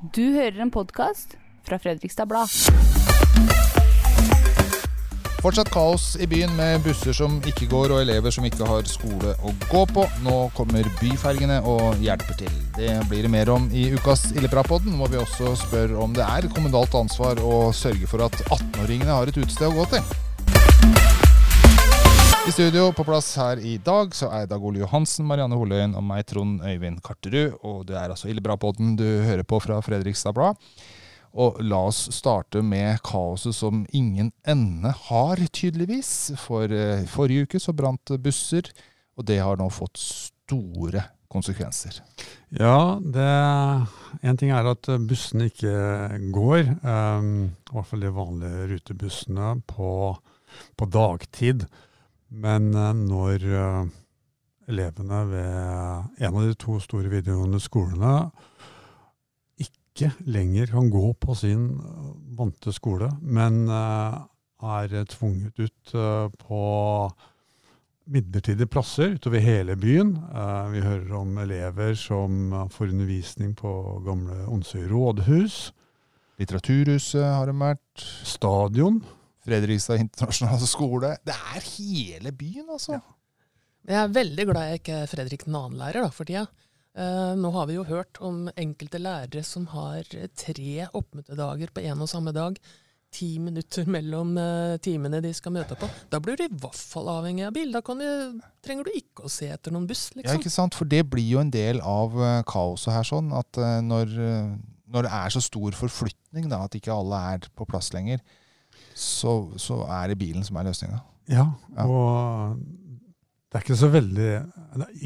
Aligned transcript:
Du 0.00 0.22
hører 0.32 0.62
en 0.64 0.70
podkast 0.72 1.34
fra 1.68 1.76
Fredrikstad 1.76 2.24
Blad. 2.24 2.48
Fortsatt 5.44 5.68
kaos 5.72 6.14
i 6.16 6.28
byen 6.28 6.54
med 6.56 6.80
busser 6.86 7.12
som 7.16 7.36
ikke 7.44 7.68
går 7.68 7.92
og 7.92 8.00
elever 8.06 8.32
som 8.32 8.46
ikke 8.48 8.64
har 8.64 8.88
skole 8.88 9.34
å 9.44 9.52
gå 9.68 9.82
på. 9.92 10.06
Nå 10.24 10.38
kommer 10.56 10.88
byfergene 11.02 11.60
og 11.68 12.00
hjelper 12.00 12.40
til. 12.40 12.56
Det 12.78 12.94
blir 13.12 13.28
det 13.28 13.34
mer 13.36 13.52
om 13.52 13.68
i 13.76 13.90
ukas 13.92 14.30
Illeprapodden, 14.32 14.96
hvor 14.96 15.12
vi 15.12 15.20
også 15.20 15.52
spør 15.66 15.98
om 16.00 16.16
det 16.16 16.24
er 16.24 16.48
kommunalt 16.56 16.96
ansvar 16.96 17.44
å 17.44 17.68
sørge 17.76 18.08
for 18.08 18.24
at 18.24 18.40
18-åringene 18.48 19.20
har 19.20 19.28
et 19.28 19.36
utested 19.36 19.68
å 19.68 19.82
gå 19.82 19.88
til. 19.98 20.29
I 22.48 22.52
studio 22.52 22.86
på 22.96 23.04
plass 23.04 23.34
her 23.36 23.60
i 23.60 23.74
dag 23.84 24.14
så 24.16 24.30
er 24.32 24.46
Dag 24.48 24.62
Ole 24.64 24.80
Johansen, 24.80 25.26
Marianne 25.28 25.58
Holøyen 25.60 25.92
og 25.98 26.04
meg, 26.08 26.22
Trond 26.30 26.62
Øyvind 26.64 27.02
Karterud. 27.04 27.58
Og 27.68 27.82
det 27.90 27.98
er 28.00 28.08
altså 28.08 28.30
Ildebra-podden 28.32 28.94
du 28.96 29.04
hører 29.26 29.44
på 29.44 29.58
fra 29.60 29.76
Fredrikstad 29.84 30.32
Blad. 30.38 30.56
Og 31.36 31.60
la 31.60 31.82
oss 31.90 32.06
starte 32.16 32.62
med 32.64 33.02
kaoset 33.04 33.54
som 33.54 33.82
ingen 33.92 34.32
ende 34.48 34.92
har, 35.10 35.42
tydeligvis. 35.52 36.32
For 36.40 36.72
eh, 36.72 37.04
forrige 37.12 37.44
uke 37.44 37.60
så 37.60 37.76
brant 37.76 38.14
busser, 38.24 38.72
og 39.20 39.28
det 39.28 39.42
har 39.44 39.60
nå 39.60 39.68
fått 39.68 40.00
store 40.00 41.04
konsekvenser. 41.30 42.00
Ja, 42.56 42.96
det 43.04 43.28
En 44.24 44.40
ting 44.40 44.50
er 44.56 44.72
at 44.72 44.88
bussene 45.06 45.50
ikke 45.52 45.76
går, 46.32 46.64
um, 46.88 47.52
i 47.52 47.76
hvert 47.76 47.92
fall 47.92 48.02
de 48.02 48.16
vanlige 48.16 48.66
rutebussene, 48.72 49.52
på, 49.68 49.92
på 50.80 50.90
dagtid. 50.90 51.68
Men 52.30 52.70
uh, 52.74 52.92
når 52.94 53.44
uh, 53.50 53.88
elevene 54.70 55.24
ved 55.30 56.22
en 56.22 56.36
av 56.36 56.46
de 56.46 56.54
to 56.58 56.78
store 56.82 57.10
videregående 57.10 57.60
skolene 57.62 58.14
ikke 59.60 60.12
lenger 60.30 60.70
kan 60.70 60.92
gå 60.92 61.10
på 61.20 61.34
sin 61.36 61.66
uh, 61.74 62.14
vante 62.38 62.72
skole, 62.72 63.10
men 63.20 63.66
er 63.70 64.92
tvunget 65.08 65.58
ut 65.58 65.92
på 66.40 66.62
midlertidige 68.10 68.68
plasser 68.68 69.14
utover 69.16 69.40
hele 69.40 69.76
byen. 69.80 70.12
Vi 70.72 70.82
hører 70.84 71.14
om 71.16 71.38
elever 71.40 71.94
som 71.96 72.52
får 72.72 72.92
undervisning 72.92 73.54
på 73.56 73.72
gamle 74.04 74.44
Onsøy 74.52 74.84
rådhus. 74.90 75.72
Litteraturhuset 76.40 77.24
har 77.24 77.48
det 77.48 77.56
vært. 77.60 78.04
Stadion. 78.28 79.00
Fredrikstad 79.46 80.02
internasjonale 80.02 80.68
skole. 80.68 81.14
Det 81.24 81.34
er 81.34 81.70
hele 81.76 82.32
byen, 82.36 82.66
altså. 82.68 82.98
Ja. 82.98 83.16
Jeg 83.88 83.96
er 84.02 84.12
veldig 84.12 84.44
glad 84.50 84.68
jeg 84.68 84.82
ikke 84.82 84.98
er 85.02 85.08
Fredrik 85.08 85.46
2.-lærer 85.48 86.10
for 86.12 86.28
tida. 86.28 86.44
Uh, 86.90 87.32
nå 87.38 87.52
har 87.54 87.68
vi 87.70 87.76
jo 87.76 87.86
hørt 87.86 88.18
om 88.26 88.48
enkelte 88.58 88.98
lærere 88.98 89.44
som 89.46 89.68
har 89.70 90.04
tre 90.36 90.86
oppmøtedager 90.90 91.70
på 91.72 91.84
én 91.86 92.02
og 92.02 92.10
samme 92.10 92.34
dag. 92.34 92.58
Ti 93.14 93.28
minutter 93.42 93.86
mellom 93.90 94.34
uh, 94.38 94.76
timene 94.82 95.22
de 95.22 95.30
skal 95.34 95.54
møte 95.54 95.78
på. 95.78 95.88
Da 96.12 96.20
blir 96.22 96.38
du 96.38 96.44
i 96.44 96.50
hvert 96.50 96.76
fall 96.76 97.08
avhengig 97.10 97.46
av 97.46 97.54
bil. 97.54 97.72
Da 97.72 97.80
du, 97.82 98.42
trenger 98.62 98.86
du 98.86 98.98
ikke 98.98 99.26
å 99.26 99.32
se 99.32 99.48
etter 99.54 99.74
noen 99.74 99.88
buss. 99.90 100.10
liksom. 100.12 100.28
Ja, 100.28 100.36
ikke 100.38 100.52
sant? 100.52 100.76
For 100.78 100.90
det 100.90 101.04
blir 101.10 101.26
jo 101.26 101.40
en 101.42 101.54
del 101.54 101.80
av 101.80 102.18
uh, 102.18 102.42
kaoset 102.50 102.92
her. 102.94 103.06
sånn, 103.06 103.32
at 103.38 103.62
når, 103.86 104.12
når, 104.90 105.06
det 105.06 105.14
er 105.22 105.34
så 105.34 105.42
stor 105.46 105.78
forflytning, 105.78 106.50
da, 106.52 106.66
at 106.66 106.76
ikke 106.76 106.94
alle 106.94 107.22
er 107.32 107.50
på 107.56 107.66
plass 107.70 107.94
lenger, 107.96 108.20
så, 109.00 109.34
så 109.60 109.80
er 109.88 110.12
det 110.12 110.20
bilen 110.20 110.44
som 110.46 110.58
er 110.60 110.68
løsninga. 110.68 111.00
Ja, 111.30 111.46
og 111.86 112.58
det 113.50 113.58
er 113.58 113.64
ikke 113.64 113.78
så 113.78 113.88
veldig 113.90 114.30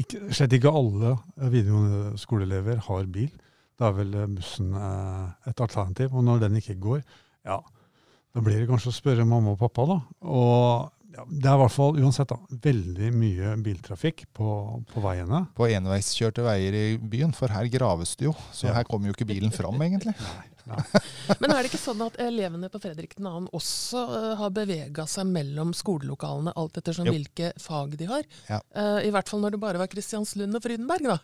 ikke, 0.01 0.19
Slett 0.33 0.53
ikke 0.53 0.73
alle 0.73 1.15
skoleelever 2.21 2.81
har 2.87 3.07
bil. 3.13 3.31
Da 3.79 3.89
er 3.89 3.95
vel 3.97 4.13
bussen 4.35 4.73
eh, 4.77 5.49
et 5.49 5.61
alternativ. 5.61 6.13
Og 6.13 6.23
når 6.23 6.45
den 6.45 6.59
ikke 6.61 6.77
går, 6.81 7.01
ja, 7.45 7.57
da 8.35 8.43
blir 8.43 8.61
det 8.61 8.69
kanskje 8.69 8.91
å 8.91 8.95
spørre 8.95 9.25
mamma 9.27 9.55
og 9.55 9.59
pappa, 9.61 9.87
da. 9.89 9.97
Og 10.27 10.91
ja, 11.15 11.23
det 11.29 11.47
er 11.47 11.55
i 11.55 11.61
hvert 11.61 11.73
fall 11.73 11.99
uansett 12.01 12.31
da, 12.31 12.37
veldig 12.65 13.11
mye 13.15 13.53
biltrafikk 13.63 14.25
på, 14.35 14.49
på 14.89 15.03
veiene. 15.03 15.45
På 15.55 15.69
enveiskjørte 15.69 16.43
veier 16.43 16.75
i 16.75 16.83
byen, 16.99 17.31
for 17.35 17.53
her 17.55 17.69
graves 17.71 18.15
det 18.19 18.27
jo. 18.27 18.33
Så 18.51 18.67
ja. 18.67 18.75
her 18.79 18.89
kommer 18.89 19.09
jo 19.09 19.15
ikke 19.15 19.29
bilen 19.29 19.53
fram, 19.55 19.79
egentlig. 19.85 20.15
Nei. 20.25 20.49
Men 21.41 21.53
er 21.53 21.61
det 21.61 21.69
ikke 21.69 21.81
sånn 21.81 22.03
at 22.05 22.17
elevene 22.25 22.69
på 22.73 22.81
Fredrik 22.81 23.15
2. 23.19 23.31
også 23.55 24.03
uh, 24.09 24.27
har 24.39 24.53
bevega 24.53 25.05
seg 25.09 25.29
mellom 25.29 25.73
skolelokalene 25.77 26.55
alt 26.57 26.79
ettersom 26.81 27.09
hvilke 27.09 27.53
fag 27.61 27.95
de 27.99 28.09
har? 28.09 28.27
Ja. 28.49 28.61
Uh, 28.75 28.99
I 29.05 29.11
hvert 29.13 29.29
fall 29.29 29.43
når 29.43 29.55
det 29.55 29.63
bare 29.63 29.81
var 29.81 29.91
Kristianslund 29.91 30.57
og 30.57 30.65
Frydenberg. 30.65 31.11
da. 31.13 31.19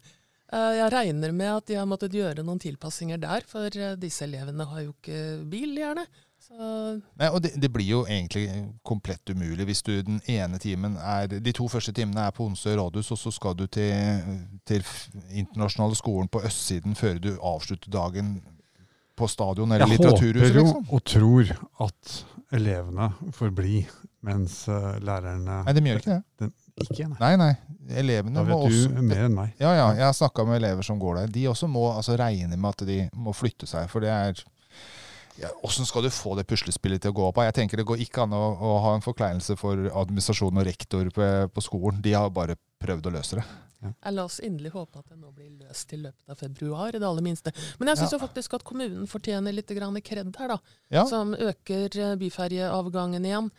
Uh, 0.52 0.74
jeg 0.78 0.94
regner 0.94 1.34
med 1.36 1.56
at 1.56 1.70
de 1.72 1.80
har 1.80 1.90
måttet 1.90 2.16
gjøre 2.16 2.46
noen 2.46 2.62
tilpassinger 2.62 3.22
der, 3.22 3.48
for 3.50 3.82
disse 4.00 4.28
elevene 4.28 4.68
har 4.68 4.86
jo 4.86 4.94
ikke 4.94 5.22
bil, 5.52 5.74
gjerne. 5.80 6.06
Nei, 6.52 7.28
og 7.30 7.42
det, 7.44 7.54
det, 7.62 7.70
blir 7.72 7.86
jo 7.86 8.00
egentlig 8.06 8.48
komplett 8.88 9.30
umulig 9.30 9.68
hvis 9.70 9.84
du 9.86 9.92
den 10.02 10.22
ene 10.30 10.58
timen 10.60 10.98
er 10.98 11.30
De 11.30 11.54
to 11.56 11.68
første 11.72 11.94
timene 11.96 12.26
er 12.28 12.34
på 12.36 12.48
Onsøy 12.50 12.74
rådhus, 12.80 13.12
og 13.14 13.20
så 13.22 13.32
skal 13.32 13.56
du 13.60 13.68
til, 13.72 14.24
til 14.68 14.86
internasjonale 15.30 15.96
skolen 15.96 16.32
på 16.32 16.42
østsiden 16.48 16.98
før 16.98 17.22
du 17.22 17.32
avslutter 17.38 17.94
dagen 17.94 18.40
på 19.16 19.28
stadion 19.30 19.72
eller 19.72 19.92
litteraturhuset? 19.92 20.56
Jeg 20.56 20.66
håper 20.66 20.82
jo 20.82 20.96
og 20.98 21.04
tror 21.06 21.54
at 21.88 22.16
elevene 22.58 23.12
får 23.36 23.52
bli, 23.56 23.82
mens 24.28 24.64
uh, 24.70 24.96
lærerne 25.04 25.62
Nei, 25.68 25.76
de 25.76 25.84
gjør 25.88 26.02
ikke 26.02 26.16
det. 26.16 26.24
Den, 26.42 26.54
ikke, 26.82 27.08
nei. 27.12 27.20
nei, 27.20 27.36
nei. 27.40 27.52
Elevene 28.02 28.40
da 28.40 28.46
vet 28.48 28.56
må 28.56 28.66
også, 28.70 28.90
du 28.96 29.04
mer 29.06 29.28
enn 29.28 29.36
meg. 29.36 29.54
Ja, 29.62 29.74
ja. 29.76 29.86
Jeg 29.98 30.06
har 30.08 30.16
snakka 30.18 30.46
med 30.48 30.62
elever 30.62 30.86
som 30.86 31.00
går 31.02 31.22
der. 31.22 31.36
De 31.36 31.46
også 31.52 31.70
må 31.72 31.86
altså, 31.92 32.16
regne 32.20 32.58
med 32.58 32.70
at 32.74 32.86
de 32.88 32.98
må 33.14 33.34
flytte 33.36 33.70
seg. 33.70 33.90
For 33.92 34.04
det 34.04 34.12
er 34.14 34.44
ja, 35.40 35.50
skal 35.72 36.04
du 36.04 36.12
få 36.14 36.36
det 36.38 36.48
puslespillet 36.50 37.02
til 37.04 37.14
å 37.14 37.18
gå 37.18 37.26
opp? 37.30 37.42
Jeg 37.46 37.56
tenker 37.56 37.80
Det 37.80 37.88
går 37.88 38.04
ikke 38.04 38.26
an 38.26 38.36
å, 38.36 38.44
å 38.54 38.78
ha 38.86 38.96
en 38.98 39.06
forkleinelse 39.06 39.56
for 39.60 39.80
administrasjon 40.04 40.60
og 40.60 40.68
rektor 40.68 41.12
på, 41.16 41.28
på 41.54 41.64
skolen. 41.64 42.02
De 42.04 42.16
har 42.18 42.32
bare 42.34 42.58
prøvd 42.82 43.08
å 43.08 43.14
løse 43.16 43.40
det. 43.40 43.46
Ja. 43.82 44.12
La 44.14 44.28
oss 44.28 44.38
inderlig 44.46 44.74
håpe 44.76 45.00
at 45.02 45.10
det 45.10 45.18
nå 45.18 45.32
blir 45.34 45.50
løst 45.64 45.94
i 45.96 45.98
løpet 45.98 46.30
av 46.30 46.38
februar, 46.38 46.94
i 46.94 47.02
det 47.02 47.08
aller 47.08 47.26
minste. 47.26 47.54
Men 47.80 47.90
jeg 47.92 48.04
syns 48.04 48.16
ja. 48.16 48.22
faktisk 48.22 48.58
at 48.60 48.66
kommunen 48.68 49.10
fortjener 49.10 49.56
litt 49.56 49.72
kred 49.72 50.38
her, 50.38 50.54
da. 50.54 50.58
Ja. 50.94 51.06
Som 51.10 51.34
øker 51.34 51.98
eh, 51.98 52.16
byferjeavgangen 52.22 53.26
igjen. 53.26 53.52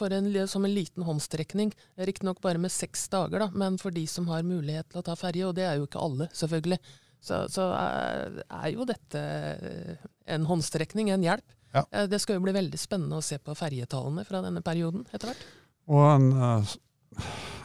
En, 0.00 0.28
som 0.48 0.64
en 0.64 0.72
liten 0.72 1.04
håndstrekning. 1.04 1.72
Riktignok 1.98 2.38
bare 2.40 2.60
med 2.62 2.72
seks 2.72 3.08
dager, 3.12 3.42
da, 3.42 3.48
men 3.52 3.76
for 3.80 3.92
de 3.92 4.06
som 4.08 4.28
har 4.32 4.46
mulighet 4.46 4.88
til 4.92 5.00
å 5.00 5.04
ta 5.04 5.16
ferje. 5.18 5.48
Og 5.48 5.56
det 5.58 5.66
er 5.68 5.80
jo 5.80 5.88
ikke 5.88 6.04
alle, 6.04 6.28
selvfølgelig. 6.36 6.78
Så, 7.20 7.42
så 7.52 7.66
er, 7.76 8.38
er, 8.46 8.68
jo 8.72 8.86
dette 8.88 9.20
en 10.34 10.46
håndstrekning, 10.48 11.10
en 11.14 11.26
hjelp. 11.26 11.56
Ja. 11.74 11.84
Eh, 11.90 12.06
det 12.10 12.20
skal 12.22 12.38
jo 12.38 12.44
bli 12.46 12.54
veldig 12.56 12.80
spennende 12.80 13.20
å 13.20 13.24
se 13.24 13.38
på 13.42 13.54
ferjetallene 13.58 14.24
fra 14.28 14.42
denne 14.44 14.62
perioden 14.64 15.04
etter 15.10 15.30
hvert. 15.30 15.44
Og 15.90 16.06
en 16.06 16.30
uh, 16.34 16.74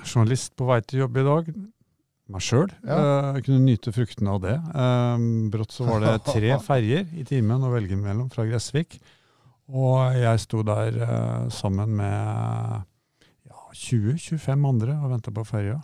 journalist 0.06 0.56
på 0.58 0.68
vei 0.70 0.80
til 0.86 1.04
jobb 1.04 1.20
i 1.22 1.26
dag 1.26 1.50
meg 2.32 2.42
sjøl. 2.42 2.72
Ja. 2.86 2.98
Uh, 3.36 3.42
kunne 3.46 3.62
nyte 3.66 3.94
fruktene 3.94 4.34
av 4.34 4.42
det. 4.46 4.56
Uh, 4.74 5.50
brått 5.54 5.76
så 5.76 5.86
var 5.88 6.02
det 6.04 6.16
tre 6.26 6.56
ferjer 6.70 7.06
i 7.14 7.26
timen 7.28 7.66
å 7.66 7.74
velge 7.74 7.98
mellom 8.00 8.32
fra 8.34 8.48
Gressvik. 8.50 8.98
Og 9.66 10.18
jeg 10.18 10.42
sto 10.44 10.62
der 10.66 10.98
uh, 11.02 11.46
sammen 11.54 11.96
med 11.98 12.86
ja, 13.50 13.62
20-25 13.74 14.70
andre 14.70 14.98
og 15.02 15.14
venta 15.16 15.34
på 15.34 15.46
ferja. 15.48 15.80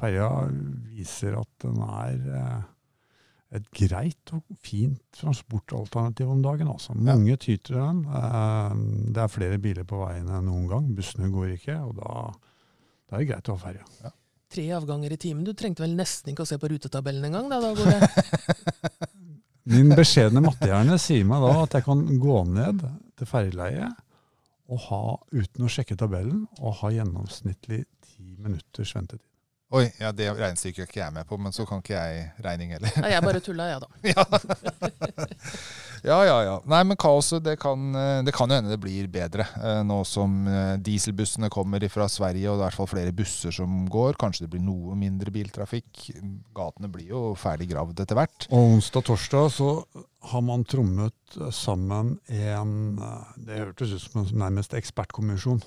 Ferja 0.00 0.28
viser 0.92 1.36
at 1.40 1.50
den 1.64 1.80
er 1.84 2.22
uh, 2.32 2.62
et 3.52 3.68
greit 3.76 4.32
og 4.32 4.56
fint 4.64 5.00
transportalternativ 5.18 6.30
om 6.32 6.40
dagen. 6.44 6.70
Altså. 6.72 6.96
Mange 6.96 7.36
tyr 7.36 7.60
til 7.60 7.76
den. 7.76 8.02
det 9.12 9.22
er 9.22 9.32
flere 9.32 9.60
biler 9.60 9.84
på 9.88 10.00
veiene 10.04 10.38
enn 10.38 10.48
noen 10.48 10.66
gang. 10.70 10.88
Bussene 10.96 11.28
går 11.32 11.54
ikke, 11.58 11.76
og 11.84 11.94
da, 12.00 12.26
da 13.08 13.18
er 13.18 13.24
det 13.24 13.30
greit 13.34 13.52
å 13.52 13.58
ha 13.58 13.64
ferja. 13.66 13.86
Ja 14.02 14.16
tre 14.52 14.68
avganger 14.76 15.12
i 15.12 15.16
timen. 15.16 15.44
Du 15.44 15.54
trengte 15.56 15.84
vel 15.84 15.96
nesten 15.96 16.32
ikke 16.32 16.44
å 16.44 16.48
se 16.48 16.58
på 16.60 16.70
rutetabellen 16.72 17.24
engang? 17.28 17.48
Da, 17.48 17.60
da 17.62 17.72
går 17.76 17.88
det. 17.88 19.08
Min 19.72 19.92
beskjedne 19.94 20.42
mattehjerne 20.42 20.98
sier 21.00 21.26
meg 21.28 21.44
da 21.44 21.52
at 21.62 21.76
jeg 21.78 21.86
kan 21.86 22.02
gå 22.20 22.38
ned 22.50 22.82
til 23.20 23.28
og 24.72 24.78
ha, 24.86 25.02
uten 25.36 25.66
å 25.66 25.70
sjekke 25.70 25.98
tabellen, 26.00 26.46
og 26.64 26.78
ha 26.78 26.90
gjennomsnittlig 26.94 27.82
ti 28.06 28.30
minutters 28.40 28.94
ventetid. 28.96 29.26
Oi, 29.72 29.86
ja, 29.96 30.10
det 30.12 30.26
regnestykket 30.36 30.82
er 30.82 30.88
ikke 30.90 31.00
jeg 31.00 31.14
med 31.14 31.24
på, 31.24 31.38
men 31.40 31.54
så 31.56 31.64
kan 31.64 31.80
ikke 31.80 31.94
jeg 31.96 32.24
regning 32.44 32.74
heller. 32.74 32.92
Nei, 33.00 33.12
jeg 33.14 33.24
bare 33.24 33.40
tulla, 33.40 33.70
jeg, 33.70 33.86
ja, 34.12 34.24
da. 34.28 34.40
ja, 36.04 36.18
ja, 36.28 36.34
ja. 36.44 36.56
Nei, 36.68 36.82
men 36.90 36.98
kaoset, 37.00 37.40
det 37.46 37.54
kan, 37.62 37.86
det 38.26 38.34
kan 38.36 38.52
jo 38.52 38.58
hende 38.58 38.74
det 38.74 38.80
blir 38.82 39.08
bedre. 39.12 39.46
Eh, 39.64 39.80
nå 39.88 40.02
som 40.08 40.42
eh, 40.44 40.74
dieselbussene 40.76 41.48
kommer 41.52 41.88
fra 41.88 42.04
Sverige, 42.12 42.52
og 42.52 42.60
det 42.60 42.66
er 42.66 42.66
i 42.66 42.68
hvert 42.68 42.80
fall 42.82 42.92
flere 42.92 43.16
busser 43.16 43.56
som 43.56 43.86
går. 43.88 44.20
Kanskje 44.20 44.44
det 44.44 44.52
blir 44.52 44.66
noe 44.66 44.98
mindre 44.98 45.32
biltrafikk. 45.32 46.04
Gatene 46.52 46.92
blir 46.92 47.08
jo 47.14 47.24
ferdig 47.40 47.70
gravd 47.72 48.04
etter 48.04 48.20
hvert. 48.20 48.50
Og 48.52 48.76
onsdag-torsdag 48.76 49.52
så 49.56 49.74
har 50.32 50.44
man 50.44 50.68
trommet 50.68 51.16
sammen 51.50 52.18
en 52.28 52.74
Det 53.40 53.56
hørtes 53.56 53.96
ut 53.96 54.04
som 54.04 54.20
en 54.20 54.36
nærmest 54.44 54.76
ekspertkommisjon 54.76 55.64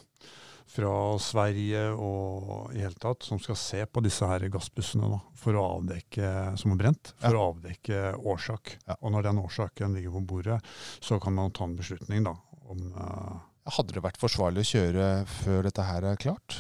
fra 0.66 0.92
Sverige 1.22 1.84
og 1.94 2.74
i 2.76 2.82
hele 2.82 2.98
tatt, 3.00 3.24
som 3.24 3.40
skal 3.42 3.58
se 3.60 3.82
på 3.86 4.04
disse 4.04 4.28
her 4.28 4.48
gassbussene 4.52 5.10
da, 5.14 5.20
for 5.38 5.58
å 5.58 5.66
avdekke, 5.78 6.32
som 6.60 6.74
er 6.74 6.80
brent, 6.82 7.14
for 7.22 7.38
ja. 7.38 7.42
å 7.42 7.50
avdekke 7.54 8.00
årsak. 8.18 8.76
Ja. 8.88 8.98
Og 9.00 9.14
når 9.16 9.30
den 9.30 9.42
årsaken 9.44 9.98
ligger 9.98 10.18
på 10.18 10.24
bordet, 10.34 10.60
så 11.00 11.20
kan 11.22 11.38
man 11.38 11.54
ta 11.56 11.68
en 11.68 11.78
beslutning 11.80 12.26
da, 12.28 12.36
om 12.66 12.88
uh, 12.96 13.44
Hadde 13.66 13.96
det 13.96 14.02
vært 14.06 14.20
forsvarlig 14.22 14.62
å 14.62 14.68
kjøre 14.76 15.06
før 15.26 15.64
dette 15.66 15.82
her 15.88 16.06
er 16.06 16.20
klart? 16.22 16.60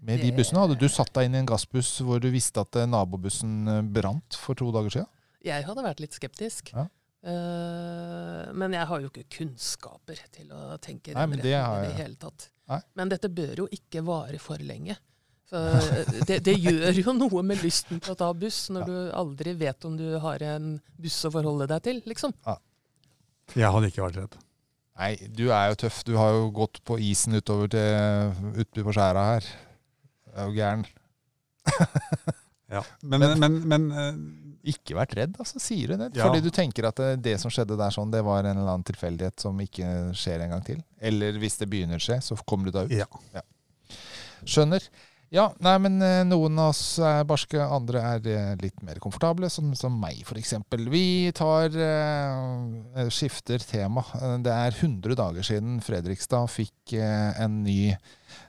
Med 0.00 0.22
de 0.24 0.30
bussene? 0.32 0.62
Hadde 0.62 0.78
du 0.80 0.86
satt 0.88 1.10
deg 1.12 1.28
inn 1.28 1.34
i 1.36 1.42
en 1.42 1.50
gassbuss 1.50 1.90
hvor 2.06 2.22
du 2.24 2.30
visste 2.32 2.62
at 2.62 2.78
nabobussen 2.88 3.66
brant 3.92 4.38
for 4.40 4.56
to 4.56 4.70
dager 4.72 4.94
siden? 4.94 5.10
Jeg 5.44 5.66
hadde 5.66 5.84
vært 5.84 6.00
litt 6.00 6.16
skeptisk. 6.16 6.72
Ja. 6.72 6.86
Uh, 7.18 8.48
men 8.56 8.76
jeg 8.78 8.88
har 8.88 9.02
jo 9.02 9.10
ikke 9.10 9.26
kunnskaper 9.40 10.20
til 10.32 10.54
å 10.54 10.78
tenke 10.80 11.12
Nei, 11.16 11.26
men 11.34 11.42
det, 11.42 11.56
har 11.58 11.82
jeg... 11.82 11.90
i 11.90 11.92
det 11.92 12.04
hele 12.06 12.18
tatt. 12.22 12.48
Nei. 12.68 12.80
Men 13.00 13.12
dette 13.12 13.30
bør 13.32 13.64
jo 13.64 13.68
ikke 13.72 14.02
vare 14.06 14.40
for 14.42 14.60
lenge. 14.60 14.98
Det, 15.48 16.42
det, 16.44 16.54
gjør 16.60 16.98
jo 17.00 17.14
noe 17.16 17.42
med 17.46 17.62
lysten 17.64 18.02
til 18.04 18.12
å 18.12 18.18
ta 18.20 18.28
buss, 18.36 18.66
når 18.74 18.82
ja. 18.82 18.88
du 18.88 19.14
aldri 19.16 19.54
vet 19.56 19.86
om 19.88 19.94
du 19.96 20.10
har 20.20 20.42
en 20.44 20.74
buss 21.00 21.22
å 21.24 21.32
forholde 21.32 21.68
deg 21.70 21.86
til, 21.86 22.02
liksom. 22.10 22.34
Ja. 22.44 22.58
Jeg 23.56 23.72
hadde 23.72 23.88
ikke 23.88 24.04
vært 24.04 24.20
redd. 24.20 24.36
Nei, 24.98 25.12
du 25.32 25.46
er 25.54 25.70
jo 25.70 25.78
tøff. 25.84 26.02
Du 26.04 26.16
har 26.18 26.34
jo 26.34 26.48
gått 26.52 26.82
på 26.84 26.98
isen 27.00 27.38
utover 27.38 27.70
til 27.72 28.60
utby 28.60 28.84
på 28.84 28.92
skjæra 28.96 29.24
her. 29.30 29.48
Du 30.26 30.34
er 30.34 30.50
jo 30.50 30.56
gæren. 30.58 30.84
ja, 32.74 32.82
men, 33.08 33.24
men, 33.24 33.38
men, 33.40 33.58
men 33.72 33.88
eh, 33.94 34.20
ikke 34.66 34.96
vært 34.98 35.14
redd, 35.18 35.36
altså, 35.38 35.60
sier 35.62 35.92
du 35.92 36.00
det? 36.00 36.08
Ja. 36.18 36.26
Fordi 36.26 36.42
du 36.44 36.50
tenker 36.54 36.88
at 36.88 36.98
det, 36.98 37.10
det, 37.24 37.36
som 37.42 37.52
skjedde 37.52 37.76
der, 37.78 37.94
sånn, 37.94 38.10
det 38.12 38.24
var 38.26 38.42
en 38.42 38.56
eller 38.56 38.72
annen 38.72 38.86
tilfeldighet 38.88 39.38
som 39.42 39.58
ikke 39.62 40.10
skjer 40.18 40.44
en 40.44 40.56
gang 40.56 40.64
til? 40.66 40.80
Eller 40.98 41.38
hvis 41.42 41.60
det 41.60 41.70
begynner 41.70 42.00
å 42.00 42.04
skje, 42.04 42.18
så 42.24 42.38
kommer 42.44 42.68
du 42.68 42.78
deg 42.78 42.90
ut? 42.90 42.96
Ja. 42.98 43.08
ja. 43.36 43.44
Skjønner. 44.44 44.84
Ja, 45.28 45.50
nei, 45.60 45.74
men 45.84 46.00
eh, 46.00 46.22
noen 46.24 46.56
av 46.56 46.70
oss 46.72 46.96
er 47.04 47.26
barske, 47.28 47.60
andre 47.60 48.00
er 48.14 48.28
eh, 48.32 48.52
litt 48.62 48.80
mer 48.80 48.96
komfortable, 49.02 49.50
som, 49.52 49.74
som 49.76 49.92
meg 50.00 50.22
f.eks. 50.24 50.54
Vi 50.88 51.28
tar 51.36 51.76
eh, 51.76 53.10
skifter 53.12 53.60
tema. 53.60 54.06
Det 54.40 54.54
er 54.54 54.72
100 54.72 55.18
dager 55.20 55.44
siden 55.44 55.82
Fredrikstad 55.84 56.48
fikk 56.48 56.96
eh, 56.96 57.44
ny 57.52 57.92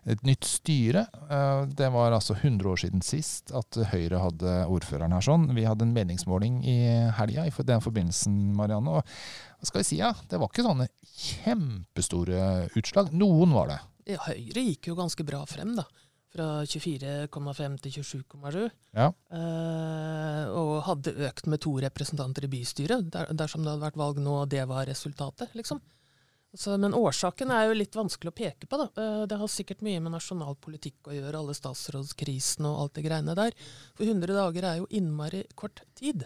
et 0.08 0.24
nytt 0.24 0.48
styre. 0.48 1.04
Eh, 1.28 1.68
det 1.76 1.92
var 1.92 2.16
altså 2.16 2.40
100 2.40 2.72
år 2.72 2.80
siden 2.86 3.04
sist 3.04 3.52
at 3.52 3.82
Høyre 3.92 4.24
hadde 4.24 4.58
ordføreren 4.72 5.18
her 5.18 5.28
sånn. 5.28 5.50
Vi 5.60 5.68
hadde 5.68 5.84
en 5.84 5.96
meningsmåling 6.00 6.62
i 6.64 6.80
helga 7.20 7.44
i 7.44 7.56
den 7.60 7.84
forbindelsen, 7.84 8.40
Marianne. 8.56 9.02
Og 9.02 9.04
hva 9.04 9.68
skal 9.68 9.84
vi 9.84 9.90
si, 9.92 10.00
ja, 10.00 10.16
det 10.32 10.40
var 10.40 10.48
ikke 10.48 10.70
sånne 10.72 10.88
kjempestore 11.28 12.70
utslag. 12.80 13.12
Noen 13.12 13.52
var 13.60 13.74
det. 13.76 13.82
Høyre 14.30 14.70
gikk 14.72 14.94
jo 14.94 15.02
ganske 15.04 15.28
bra 15.28 15.44
frem, 15.50 15.76
da. 15.76 15.84
Fra 16.30 16.48
24,5 16.62 17.78
til 17.82 17.96
27,7. 18.06 18.66
Ja. 18.94 19.08
Eh, 19.34 20.52
og 20.54 20.74
hadde 20.86 21.16
økt 21.26 21.48
med 21.50 21.64
to 21.66 21.74
representanter 21.82 22.46
i 22.46 22.52
bystyret, 22.52 23.08
der, 23.14 23.32
dersom 23.34 23.64
det 23.66 23.74
hadde 23.74 23.88
vært 23.88 23.98
valg 23.98 24.22
nå 24.22 24.36
og 24.44 24.52
det 24.52 24.62
var 24.70 24.86
resultatet, 24.90 25.56
liksom. 25.58 25.82
Så, 26.58 26.74
men 26.82 26.96
årsaken 26.98 27.52
er 27.54 27.68
jo 27.68 27.76
litt 27.78 27.98
vanskelig 27.98 28.32
å 28.32 28.38
peke 28.38 28.70
på. 28.70 28.78
Da. 28.82 28.88
Eh, 28.98 29.24
det 29.30 29.38
har 29.38 29.52
sikkert 29.54 29.84
mye 29.86 30.02
med 30.02 30.16
nasjonal 30.16 30.58
politikk 30.62 31.10
å 31.10 31.16
gjøre, 31.18 31.42
alle 31.42 31.58
statsrådskrisene 31.58 32.70
og 32.70 32.86
alt 32.86 32.98
det 32.98 33.06
greiene 33.06 33.38
der. 33.38 33.58
For 33.98 34.06
100 34.10 34.38
dager 34.38 34.70
er 34.70 34.82
jo 34.82 34.90
innmari 35.02 35.44
kort 35.58 35.84
tid. 35.98 36.26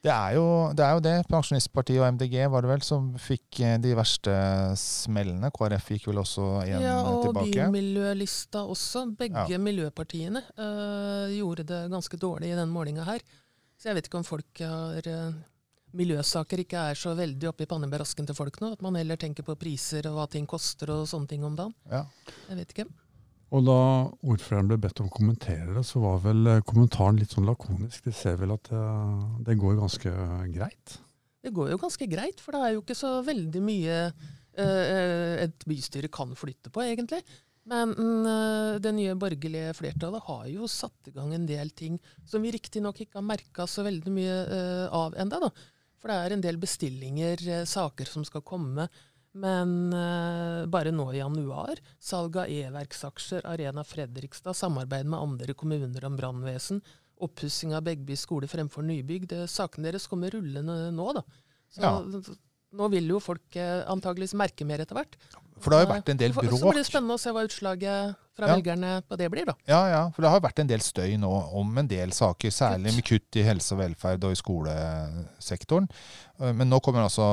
Det 0.00 0.08
er, 0.08 0.30
jo, 0.38 0.44
det 0.72 0.80
er 0.80 0.94
jo 0.96 1.02
det. 1.04 1.14
Pensjonistpartiet 1.28 2.00
og 2.00 2.14
MDG 2.16 2.38
var 2.48 2.64
det 2.64 2.70
vel 2.70 2.84
som 2.84 3.10
fikk 3.20 3.58
eh, 3.60 3.74
de 3.84 3.90
verste 3.98 4.32
smellene. 4.80 5.50
KrF 5.52 5.90
gikk 5.92 6.06
vel 6.08 6.22
også 6.22 6.46
igjen 6.64 6.86
ja, 6.86 6.94
og 7.04 7.26
tilbake. 7.26 7.50
Ja, 7.52 7.66
og 7.66 7.74
Bymiljølista 7.74 8.62
også. 8.64 9.04
Begge 9.20 9.44
ja. 9.52 9.60
miljøpartiene 9.60 10.40
uh, 10.56 11.28
gjorde 11.34 11.68
det 11.68 11.82
ganske 11.92 12.20
dårlig 12.20 12.54
i 12.54 12.56
den 12.56 12.72
målinga 12.72 13.04
her. 13.10 13.26
Så 13.76 13.90
jeg 13.90 13.98
vet 13.98 14.08
ikke 14.08 14.22
om 14.22 14.26
folk 14.28 14.64
har 14.64 15.10
uh, 15.12 15.36
miljøsaker 16.00 16.64
ikke 16.64 16.86
er 16.94 16.96
så 16.96 17.12
veldig 17.18 17.50
oppe 17.52 17.66
i 17.66 17.68
pannebrasken 17.68 18.28
til 18.30 18.38
folk 18.38 18.56
nå. 18.64 18.72
At 18.78 18.86
man 18.86 18.96
heller 18.96 19.20
tenker 19.20 19.44
på 19.44 19.58
priser 19.60 20.08
og 20.08 20.16
hva 20.16 20.28
ting 20.32 20.48
koster 20.48 20.96
og 20.96 21.04
sånne 21.12 21.28
ting 21.34 21.44
om 21.44 21.60
dagen. 21.60 21.76
Ja. 21.92 22.06
Jeg 22.48 22.62
vet 22.62 22.76
ikke. 22.76 22.88
Og 23.50 23.66
da 23.66 23.78
ordføreren 24.22 24.68
ble 24.70 24.78
bedt 24.78 25.00
om 25.02 25.08
å 25.10 25.14
kommentere 25.14 25.74
det, 25.74 25.82
så 25.86 26.02
var 26.02 26.20
vel 26.22 26.46
eh, 26.46 26.64
kommentaren 26.66 27.18
litt 27.18 27.34
sånn 27.34 27.48
lakonisk. 27.48 28.04
De 28.06 28.14
ser 28.14 28.38
vel 28.38 28.54
at 28.54 28.70
det, 28.70 28.78
eh, 28.78 29.24
det 29.48 29.56
går 29.58 29.80
ganske 29.80 30.12
greit? 30.54 30.98
Det 31.40 31.52
går 31.56 31.72
jo 31.72 31.80
ganske 31.80 32.06
greit, 32.10 32.42
for 32.42 32.54
det 32.54 32.60
er 32.62 32.74
jo 32.76 32.82
ikke 32.84 32.98
så 32.98 33.14
veldig 33.26 33.62
mye 33.64 33.96
eh, 34.06 35.46
et 35.46 35.66
bystyre 35.66 36.12
kan 36.12 36.36
flytte 36.38 36.70
på, 36.70 36.84
egentlig. 36.86 37.24
Men 37.70 37.92
det 38.82 38.90
nye 38.96 39.12
borgerlige 39.20 39.74
flertallet 39.76 40.24
har 40.26 40.46
jo 40.48 40.66
satt 40.66 41.10
i 41.10 41.12
gang 41.14 41.34
en 41.36 41.44
del 41.46 41.68
ting 41.76 41.98
som 42.26 42.42
vi 42.42 42.50
riktignok 42.54 43.02
ikke 43.04 43.20
har 43.20 43.26
merka 43.28 43.66
så 43.68 43.84
veldig 43.86 44.10
mye 44.16 44.38
uh, 44.48 44.86
av 44.96 45.14
enda 45.20 45.38
da. 45.44 45.50
For 46.00 46.08
det 46.08 46.16
er 46.16 46.34
en 46.34 46.44
del 46.44 46.58
bestillinger, 46.60 47.42
eh, 47.44 47.66
saker 47.68 48.08
som 48.08 48.24
skal 48.24 48.44
komme. 48.46 48.88
Men 49.32 49.92
uh, 49.94 50.66
bare 50.66 50.90
nå 50.90 51.06
i 51.12 51.20
januar, 51.20 51.78
salg 52.02 52.40
av 52.42 52.50
e-verksaksjer, 52.50 53.46
Arena 53.46 53.84
Fredrikstad, 53.86 54.56
samarbeid 54.58 55.06
med 55.06 55.20
andre 55.20 55.54
kommuner 55.54 56.04
om 56.08 56.16
brannvesen, 56.18 56.82
oppussing 57.20 57.74
av 57.76 57.84
Begby 57.86 58.16
skole 58.18 58.48
fremfor 58.50 58.82
nybygg. 58.86 59.28
Det, 59.30 59.44
sakene 59.52 59.90
deres 59.90 60.08
kommer 60.10 60.34
rullende 60.34 60.90
nå, 60.96 61.12
da. 61.20 61.24
Så 61.70 61.84
ja. 61.84 61.92
Nå 62.76 62.88
vil 62.92 63.08
jo 63.10 63.20
folk 63.22 63.56
eh, 63.58 63.80
antageligvis 63.90 64.36
merke 64.38 64.66
mer 64.68 64.82
etter 64.84 64.98
hvert. 64.98 65.16
For 65.60 65.72
det 65.72 65.80
har 65.80 65.84
jo 65.84 65.90
vært 65.90 66.10
en 66.12 66.20
del 66.20 66.34
bråk. 66.34 66.52
Så 66.56 66.70
blir 66.70 66.80
det 66.80 66.88
spennende 66.88 67.16
å 67.18 67.20
se 67.20 67.32
hva 67.36 67.42
utslaget 67.44 68.20
fra 68.38 68.48
ja. 68.48 68.54
velgerne 68.54 68.92
på 69.04 69.18
det 69.20 69.28
blir, 69.32 69.50
da. 69.50 69.56
Ja, 69.68 69.80
ja. 69.90 70.00
For 70.14 70.24
det 70.24 70.30
har 70.32 70.40
vært 70.44 70.62
en 70.62 70.70
del 70.70 70.84
støy 70.84 71.18
nå 71.20 71.30
om 71.60 71.82
en 71.82 71.90
del 71.90 72.14
saker, 72.16 72.54
særlig 72.54 72.94
med 72.96 73.06
kutt 73.06 73.40
i 73.40 73.44
helse 73.44 73.76
og 73.76 73.82
velferd 73.82 74.24
og 74.28 74.32
i 74.32 74.40
skolesektoren. 74.40 75.90
Eh, 76.40 76.54
men 76.56 76.70
nå 76.72 76.80
kommer 76.84 77.04
altså 77.04 77.26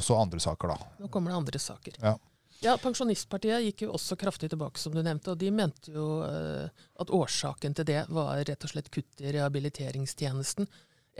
også 0.00 0.18
andre 0.18 0.42
saker, 0.42 0.74
da. 0.74 0.90
Nå 1.04 1.12
kommer 1.14 1.34
det 1.34 1.40
andre 1.44 1.62
saker. 1.62 2.02
Ja. 2.02 2.16
Ja, 2.60 2.74
Pensjonistpartiet 2.76 3.62
gikk 3.64 3.86
jo 3.86 3.94
også 3.96 4.18
kraftig 4.20 4.50
tilbake, 4.52 4.76
som 4.80 4.92
du 4.92 5.00
nevnte. 5.00 5.32
Og 5.32 5.40
de 5.40 5.48
mente 5.54 5.94
jo 5.94 6.18
uh, 6.20 6.68
at 7.00 7.12
årsaken 7.16 7.72
til 7.78 7.86
det 7.88 8.02
var 8.12 8.42
rett 8.44 8.66
og 8.66 8.72
slett 8.74 8.90
kutt 8.92 9.22
i 9.24 9.32
rehabiliteringstjenesten 9.32 10.68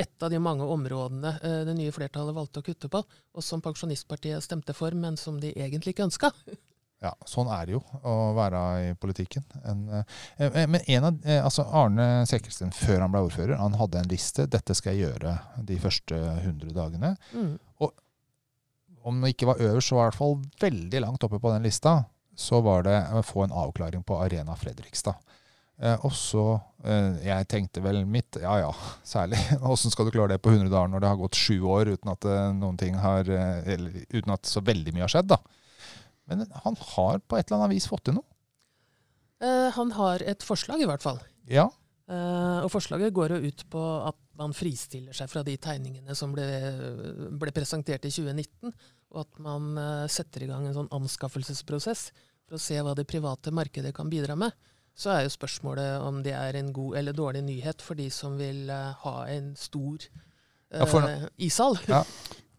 et 0.00 0.24
av 0.24 0.32
de 0.32 0.40
mange 0.42 0.64
områdene 0.64 1.34
eh, 1.42 1.60
det 1.68 1.76
nye 1.76 1.92
flertallet 1.94 2.36
valgte 2.36 2.62
å 2.62 2.66
kutte 2.66 2.90
på, 2.92 3.02
og 3.04 3.44
som 3.44 3.62
Pensjonistpartiet 3.64 4.44
stemte 4.44 4.74
for, 4.76 4.96
men 4.96 5.18
som 5.20 5.40
de 5.42 5.52
egentlig 5.56 5.96
ikke 5.96 6.10
ønska. 6.10 6.34
Ja, 7.00 7.14
sånn 7.24 7.48
er 7.48 7.62
det 7.64 7.72
jo 7.72 7.78
å 8.04 8.14
være 8.36 8.58
i 8.84 8.88
politikken. 9.00 9.40
En, 9.64 9.86
eh, 9.88 10.18
eh, 10.36 10.66
men 10.68 10.82
en 10.84 11.06
av, 11.08 11.22
altså 11.46 11.64
Arne 11.64 12.26
Sekkelsten, 12.28 12.74
før 12.76 13.00
han 13.00 13.14
ble 13.14 13.22
ordfører, 13.24 13.54
han 13.56 13.78
hadde 13.80 14.02
en 14.02 14.10
liste. 14.10 14.44
Dette 14.52 14.76
skal 14.76 14.98
jeg 14.98 15.06
gjøre 15.06 15.32
de 15.64 15.78
første 15.80 16.18
100 16.18 16.74
dagene. 16.76 17.14
Mm. 17.32 17.54
Og 17.80 17.94
om 19.08 19.24
det 19.24 19.32
ikke 19.32 19.48
var 19.48 19.64
øverst, 19.64 19.88
så 19.88 19.96
var 19.96 20.02
det 20.02 20.10
i 20.10 20.10
hvert 20.10 20.20
fall 20.20 20.36
veldig 20.66 21.02
langt 21.06 21.24
oppe 21.24 21.40
på 21.40 21.54
den 21.54 21.64
lista. 21.64 21.94
Så 22.36 22.60
var 22.68 22.84
det 22.84 22.98
å 23.16 23.24
få 23.24 23.46
en 23.46 23.56
avklaring 23.64 24.04
på 24.04 24.20
Arena 24.20 24.60
Fredrikstad. 24.60 25.16
Eh, 25.80 26.02
og 26.04 26.12
så 26.12 26.42
eh, 26.84 27.22
Jeg 27.24 27.46
tenkte 27.48 27.80
vel 27.80 28.02
mitt 28.04 28.36
Ja 28.42 28.58
ja, 28.60 28.72
særlig. 29.14 29.40
Åssen 29.64 29.92
skal 29.92 30.08
du 30.08 30.12
klare 30.14 30.34
det 30.34 30.42
på 30.44 30.52
100 30.52 30.68
dager 30.68 30.92
når 30.92 31.02
det 31.02 31.12
har 31.12 31.22
gått 31.22 31.38
sju 31.40 31.56
år 31.64 31.94
uten 31.94 32.12
at 32.12 32.26
eh, 32.28 32.50
noen 32.58 32.76
ting 32.80 32.98
har 33.00 33.28
Eller 33.30 34.02
uten 34.10 34.34
at 34.36 34.48
så 34.48 34.62
veldig 34.64 34.94
mye 34.96 35.06
har 35.06 35.14
skjedd, 35.14 35.30
da. 35.32 35.40
Men 36.30 36.44
han 36.64 36.76
har 36.92 37.22
på 37.24 37.38
et 37.38 37.48
eller 37.48 37.62
annet 37.62 37.74
vis 37.78 37.88
fått 37.90 38.04
til 38.06 38.20
noe. 38.20 38.26
Uh, 39.42 39.72
han 39.74 39.90
har 39.96 40.22
et 40.30 40.44
forslag, 40.44 40.82
i 40.84 40.86
hvert 40.86 41.02
fall. 41.02 41.16
Ja. 41.50 41.64
Uh, 42.06 42.60
og 42.60 42.68
forslaget 42.70 43.10
går 43.16 43.34
jo 43.34 43.48
ut 43.50 43.64
på 43.72 43.82
at 44.06 44.18
man 44.38 44.54
fristiller 44.54 45.16
seg 45.16 45.30
fra 45.32 45.42
de 45.42 45.56
tegningene 45.58 46.14
som 46.14 46.30
ble, 46.36 46.44
ble 47.40 47.54
presentert 47.56 48.06
i 48.06 48.12
2019, 48.12 48.70
og 49.10 49.22
at 49.24 49.40
man 49.42 49.72
uh, 49.80 50.06
setter 50.12 50.44
i 50.44 50.50
gang 50.52 50.68
en 50.68 50.76
sånn 50.76 50.92
anskaffelsesprosess 51.00 52.04
for 52.44 52.60
å 52.60 52.62
se 52.62 52.78
hva 52.78 52.94
det 52.94 53.08
private 53.10 53.50
markedet 53.56 53.94
kan 53.96 54.12
bidra 54.12 54.38
med 54.38 54.54
så 54.96 55.14
er 55.14 55.24
jo 55.24 55.32
spørsmålet 55.32 56.02
om 56.04 56.20
det 56.24 56.34
er 56.36 56.58
en 56.58 56.72
god 56.76 56.98
eller 57.00 57.16
dårlig 57.16 57.42
nyhet 57.46 57.82
for 57.82 57.98
de 57.98 58.10
som 58.12 58.36
vil 58.38 58.68
uh, 58.70 58.92
ha 59.04 59.14
en 59.32 59.54
stor 59.56 59.96
uh, 59.96 60.80
ja, 60.80 60.84
for, 60.84 61.06
eh, 61.08 61.26
ishall. 61.38 61.78
Ja. 61.88 62.02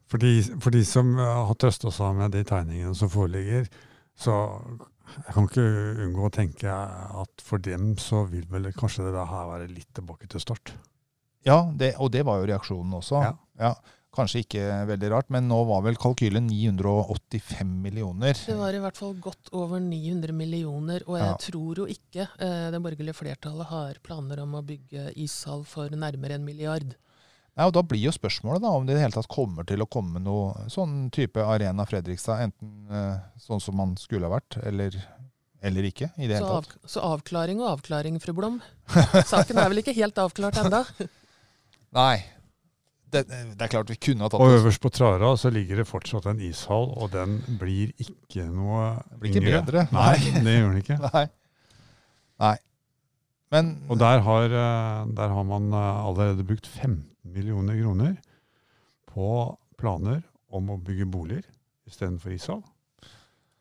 For, 0.10 0.22
de, 0.22 0.42
for, 0.60 0.74
de, 0.74 0.84
som 0.86 1.14
har 1.20 1.54
trøsta 1.60 1.92
seg 1.94 2.18
med 2.18 2.34
de 2.36 2.44
tegningene 2.48 2.96
som 2.98 3.12
foreligger, 3.12 3.70
så 4.18 4.36
jeg 5.12 5.36
kan 5.36 5.48
ikke 5.48 5.68
unngå 6.06 6.28
å 6.28 6.34
tenke 6.34 6.72
at 6.72 7.44
for 7.44 7.64
dem 7.64 7.94
så 8.00 8.26
vil 8.32 8.48
vel 8.52 8.72
kanskje 8.76 9.08
det 9.08 9.28
her 9.32 9.48
være 9.54 9.70
litt 9.72 9.90
tilbake 9.96 10.28
til 10.32 10.44
start. 10.44 10.74
Ja, 11.48 11.64
det, 11.74 11.96
og 11.98 12.12
det 12.14 12.26
var 12.28 12.42
jo 12.42 12.50
reaksjonen 12.52 12.94
også. 13.00 13.24
Ja. 13.24 13.34
ja. 13.60 13.74
Kanskje 14.12 14.42
ikke 14.44 14.64
veldig 14.90 15.10
rart, 15.14 15.30
men 15.32 15.46
nå 15.48 15.58
var 15.70 15.86
vel 15.86 15.96
kalkylen 15.96 16.50
985 16.50 17.70
millioner. 17.80 18.36
Det 18.36 18.58
var 18.60 18.76
i 18.76 18.82
hvert 18.84 18.98
fall 19.00 19.14
godt 19.24 19.52
over 19.56 19.80
900 19.80 20.36
millioner, 20.36 21.06
og 21.08 21.16
jeg 21.16 21.30
ja. 21.30 21.38
tror 21.46 21.80
jo 21.80 21.86
ikke 21.88 22.26
eh, 22.28 22.66
det 22.74 22.82
borgerlige 22.84 23.16
flertallet 23.16 23.70
har 23.70 24.02
planer 24.04 24.42
om 24.44 24.58
å 24.60 24.64
bygge 24.68 25.14
ishall 25.16 25.64
for 25.64 25.96
nærmere 25.96 26.36
en 26.36 26.44
milliard. 26.44 26.92
Nei, 27.56 27.68
og 27.68 27.72
Da 27.76 27.86
blir 27.88 28.04
jo 28.04 28.12
spørsmålet 28.16 28.66
da, 28.66 28.74
om 28.76 28.84
det 28.84 28.98
i 28.98 29.00
det 29.00 29.06
hele 29.06 29.16
tatt 29.16 29.32
kommer 29.32 29.68
til 29.68 29.84
å 29.84 29.88
komme 29.92 30.20
noe 30.24 30.68
sånn 30.72 31.08
type 31.16 31.40
Arena 31.48 31.88
Fredrikstad, 31.88 32.44
enten 32.50 32.92
eh, 32.92 33.16
sånn 33.40 33.64
som 33.64 33.80
man 33.80 33.96
skulle 34.00 34.28
ha 34.28 34.36
vært, 34.36 34.60
eller 34.66 35.00
Eller 35.62 35.86
ikke, 35.86 36.08
i 36.18 36.26
det 36.26 36.40
så, 36.40 36.46
hele 36.48 36.62
tatt. 36.66 36.76
Av, 36.82 36.90
så 36.90 37.02
avklaring 37.14 37.60
og 37.62 37.68
avklaring, 37.78 38.16
fru 38.20 38.34
Blom. 38.34 38.56
Saken 39.30 39.60
er 39.62 39.70
vel 39.70 39.84
ikke 39.84 39.94
helt 39.94 40.18
avklart 40.18 40.58
enda. 40.58 40.84
Nei. 42.02 42.41
Det, 43.12 43.26
det, 43.28 43.60
er 43.60 43.72
klart 43.72 43.92
vi 43.92 43.98
kunne 44.00 44.24
ha 44.24 44.32
tatt 44.32 44.40
Og 44.40 44.56
øverst 44.56 44.82
på 44.84 44.90
Trara 44.94 45.34
så 45.40 45.52
ligger 45.52 45.82
det 45.82 45.88
fortsatt 45.90 46.30
en 46.32 46.40
ishall, 46.48 46.90
og 46.96 47.12
den 47.12 47.40
blir 47.60 47.92
ikke 48.00 48.46
noe 48.48 48.94
det 49.10 49.20
blir 49.20 49.34
ikke 49.34 49.44
yngre. 49.44 49.62
bedre. 49.66 49.86
Nei, 49.92 50.18
det 50.46 50.54
gjør 50.56 50.70
den 50.70 50.82
ikke. 50.84 51.00
Nei. 51.12 51.26
Nei. 52.42 52.58
Men 53.52 53.72
Og 53.92 54.00
der 54.00 54.24
har, 54.24 54.46
eh, 54.46 55.08
der 55.18 55.34
har 55.36 55.44
man 55.44 55.74
eh, 55.76 56.06
allerede 56.08 56.48
brukt 56.48 56.68
15 56.68 57.04
millioner 57.24 57.76
kroner 57.82 58.16
på 59.12 59.28
planer 59.78 60.22
om 60.52 60.72
å 60.72 60.80
bygge 60.80 61.10
boliger 61.12 61.44
istedenfor 61.90 62.32
ishall. 62.32 62.64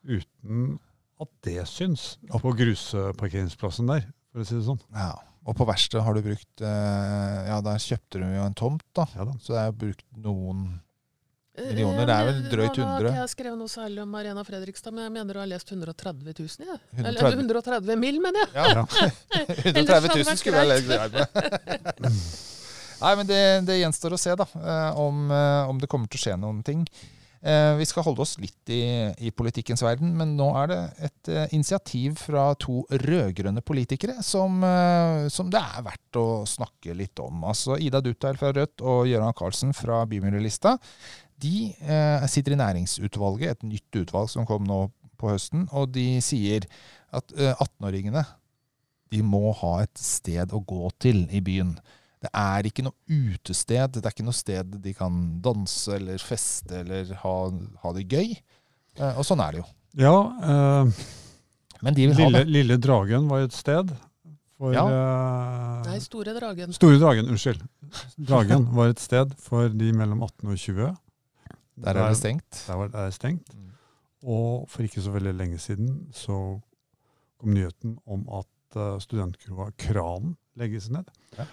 Uten 0.07 0.79
at 1.21 1.29
det 1.45 1.67
syns 1.69 2.15
på 2.31 2.55
grusparkeringsplassen 2.57 3.91
der, 3.91 4.07
for 4.31 4.43
å 4.43 4.47
si 4.47 4.55
det 4.57 4.63
sånn. 4.67 4.79
Ja, 4.95 5.11
og 5.41 5.57
på 5.57 5.65
verkstedet 5.67 6.05
har 6.05 6.15
du 6.15 6.21
brukt 6.25 6.63
eh, 6.63 7.37
Ja, 7.49 7.57
der 7.65 7.81
kjøpte 7.81 8.21
du 8.21 8.25
jo 8.29 8.45
en 8.45 8.57
tomt, 8.57 8.85
da. 8.97 9.07
Ja 9.17 9.25
da. 9.27 9.35
Så 9.41 9.55
det 9.55 9.65
er 9.65 9.77
brukt 9.83 10.07
noen 10.15 10.65
Millioner, 11.51 12.07
det 12.07 12.15
er 12.15 12.27
vel 12.29 12.37
drøyt 12.47 12.77
100. 12.79 13.03
Jeg 13.03 13.11
har 13.11 13.25
ikke 13.27 13.33
skrevet 13.33 13.59
noe 13.59 13.69
særlig 13.69 13.99
om 14.05 14.13
Arena 14.15 14.43
Fredrikstad, 14.47 14.93
men 14.95 15.03
jeg 15.03 15.13
mener 15.17 15.35
du 15.35 15.41
har 15.41 15.49
lest 15.51 15.73
130 15.73 16.31
000, 16.31 16.53
jeg. 16.63 16.79
Ja. 16.95 17.03
Eller 17.09 17.35
130 17.35 17.99
mill., 17.99 18.21
mener 18.23 18.45
jeg. 18.45 18.51
Ja. 18.55 18.85
130 19.67 20.15
000 20.15 20.37
skulle 20.39 20.63
jeg 20.63 20.69
lest. 20.71 22.47
Nei, 23.01 23.11
men 23.17 23.27
det, 23.27 23.41
det, 23.67 23.81
gjenstår 23.81 24.15
å 24.15 24.21
se, 24.21 24.35
da. 24.39 24.47
eh, 24.61 25.01
Om, 25.01 25.25
eh, 25.33 25.69
om, 25.73 25.81
det 25.81 25.89
kommer 25.91 26.07
til 26.07 26.21
å 26.21 26.23
skje 26.23 26.37
noen 26.39 26.61
ting. 26.65 26.85
Eh, 27.41 27.71
vi 27.79 27.87
skal 27.89 28.05
holde 28.05 28.21
oss 28.21 28.35
litt 28.37 28.69
i, 28.69 28.83
i 29.17 29.31
politikkens 29.33 29.81
verden, 29.81 30.11
men 30.17 30.35
nå 30.37 30.51
er 30.61 30.69
det 30.69 30.79
et 31.07 31.31
initiativ 31.57 32.19
fra 32.21 32.51
to 32.61 32.83
rød-grønne 32.89 33.63
politikere 33.65 34.19
som, 34.25 34.61
som, 35.33 35.49
det 35.49 35.61
er 35.61 35.87
verdt 35.87 36.21
å 36.21 36.27
snakke 36.49 36.95
litt 36.97 37.17
om. 37.23 37.41
Altså 37.49 37.79
Ida 37.81 38.03
Dutheil 38.05 38.37
fra 38.37 38.53
Rødt 38.55 38.85
og 38.85 39.09
Gøran 39.09 39.35
Karlsen 39.37 39.73
fra 39.77 40.03
Bymiljølista. 40.09 40.77
De 41.41 41.71
eh, 41.73 42.27
sitter 42.29 42.53
i 42.53 42.59
næringsutvalget, 42.59 43.55
et 43.55 43.65
nytt 43.65 44.01
utvalg 44.03 44.29
som 44.29 44.45
kom 44.49 44.67
nå 44.67 44.83
på 45.21 45.31
høsten, 45.31 45.67
og 45.73 45.93
de 45.95 46.19
sier 46.23 46.67
at 47.15 47.33
eh, 47.37 47.53
18-åringene 47.55 48.23
de 49.11 49.23
må 49.25 49.51
ha 49.59 49.81
et 49.83 49.97
sted 49.99 50.53
å 50.55 50.61
gå 50.63 50.91
til 51.03 51.25
i 51.33 51.41
byen. 51.43 51.75
Det 52.21 52.29
er 52.37 52.67
ikke 52.69 52.83
noe 52.85 52.93
utested, 53.09 53.95
det 53.97 54.05
er 54.05 54.13
ikke 54.13 54.25
noe 54.27 54.37
sted 54.37 54.75
de 54.83 54.91
kan 54.93 55.15
danse 55.41 55.95
eller 55.95 56.21
feste 56.21 56.83
eller 56.83 57.09
ha, 57.23 57.33
ha 57.81 57.93
det 57.97 58.03
gøy. 58.11 58.35
Eh, 58.99 59.15
og 59.17 59.25
sånn 59.25 59.41
er 59.41 59.55
det 59.57 59.63
jo. 59.63 59.67
Ja, 60.03 60.13
eh, 60.45 60.91
Men 61.81 61.97
de 61.97 62.05
vil 62.11 62.15
lille, 62.19 62.37
ha 62.37 62.43
det. 62.43 62.51
lille 62.53 62.77
Dragen 62.77 63.25
var 63.31 63.47
et 63.47 63.55
sted. 63.57 63.89
For, 64.61 64.73
Ja. 64.75 64.83
eh, 64.85 65.89
Nei, 65.89 65.97
Store 66.05 66.35
Dragen. 66.37 66.71
Store 66.77 66.99
Dragen, 67.01 67.25
unnskyld. 67.33 67.63
Dragen 68.21 68.67
var 68.77 68.91
et 68.93 68.99
sted 69.01 69.33
for 69.41 69.69
de 69.73 69.89
mellom 69.97 70.21
18 70.21 70.51
og 70.53 70.57
20. 70.61 70.91
Der 71.81 71.97
er 71.97 72.09
det 72.11 72.17
stengt. 72.19 72.63
Der 72.67 72.77
var 72.77 72.87
det 72.93 73.07
stengt. 73.17 73.49
Mm. 73.55 73.71
Og 74.29 74.69
for 74.69 74.85
ikke 74.85 75.01
så 75.01 75.09
veldig 75.15 75.33
lenge 75.33 75.57
siden 75.57 76.11
så 76.13 76.37
kom 77.41 77.55
nyheten 77.55 77.97
om 78.05 78.21
at 78.37 78.77
uh, 78.77 78.99
studentkroa 79.01 79.71
Kranen 79.81 80.35
legges 80.61 80.91
ned. 80.93 81.09
Ja. 81.39 81.47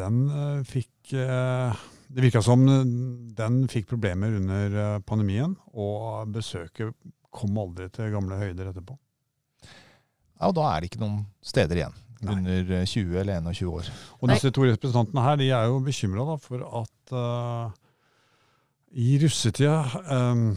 Den 0.00 0.20
eh, 0.32 0.60
fikk 0.68 1.14
eh, 1.14 1.80
Det 2.10 2.24
virka 2.24 2.42
som 2.42 2.66
den 3.36 3.62
fikk 3.70 3.86
problemer 3.92 4.34
under 4.40 4.80
eh, 4.84 4.98
pandemien, 5.06 5.54
og 5.72 6.32
besøket 6.34 6.96
kom 7.30 7.58
aldri 7.62 7.86
til 7.94 8.10
gamle 8.10 8.40
høyder 8.40 8.72
etterpå. 8.72 8.96
Ja, 10.40 10.48
og 10.48 10.56
da 10.56 10.70
er 10.72 10.80
det 10.80 10.90
ikke 10.90 11.04
noen 11.04 11.20
steder 11.44 11.82
igjen. 11.82 11.98
Nei. 12.20 12.34
Under 12.36 12.74
eh, 12.80 12.88
20 12.88 13.20
eller 13.22 13.40
21 13.40 13.70
år. 13.70 13.92
Og 14.20 14.32
disse 14.32 14.50
to 14.52 14.66
representantene 14.66 15.24
her 15.24 15.38
de 15.40 15.48
er 15.56 15.68
jo 15.70 15.80
bekymra 15.84 16.36
for 16.42 16.64
at 16.82 17.14
uh, 17.16 17.70
i 18.92 19.14
russetida 19.22 19.78
um, 20.10 20.50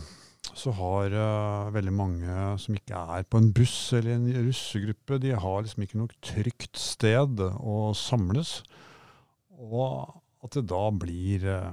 så 0.53 0.73
har 0.75 1.15
uh, 1.15 1.71
veldig 1.71 1.93
mange 1.95 2.47
som 2.59 2.75
ikke 2.75 2.99
er 3.15 3.23
på 3.23 3.39
en 3.39 3.51
buss 3.55 3.77
eller 3.95 4.17
en 4.17 4.27
russegruppe, 4.49 5.21
de 5.23 5.31
har 5.39 5.61
liksom 5.63 5.85
ikke 5.85 6.01
noe 6.01 6.19
trygt 6.25 6.79
sted 6.79 7.39
å 7.39 7.77
samles. 7.95 8.57
Og 9.63 10.19
at 10.43 10.57
det 10.57 10.65
da 10.71 10.83
blir 10.91 11.47
eh, 11.47 11.71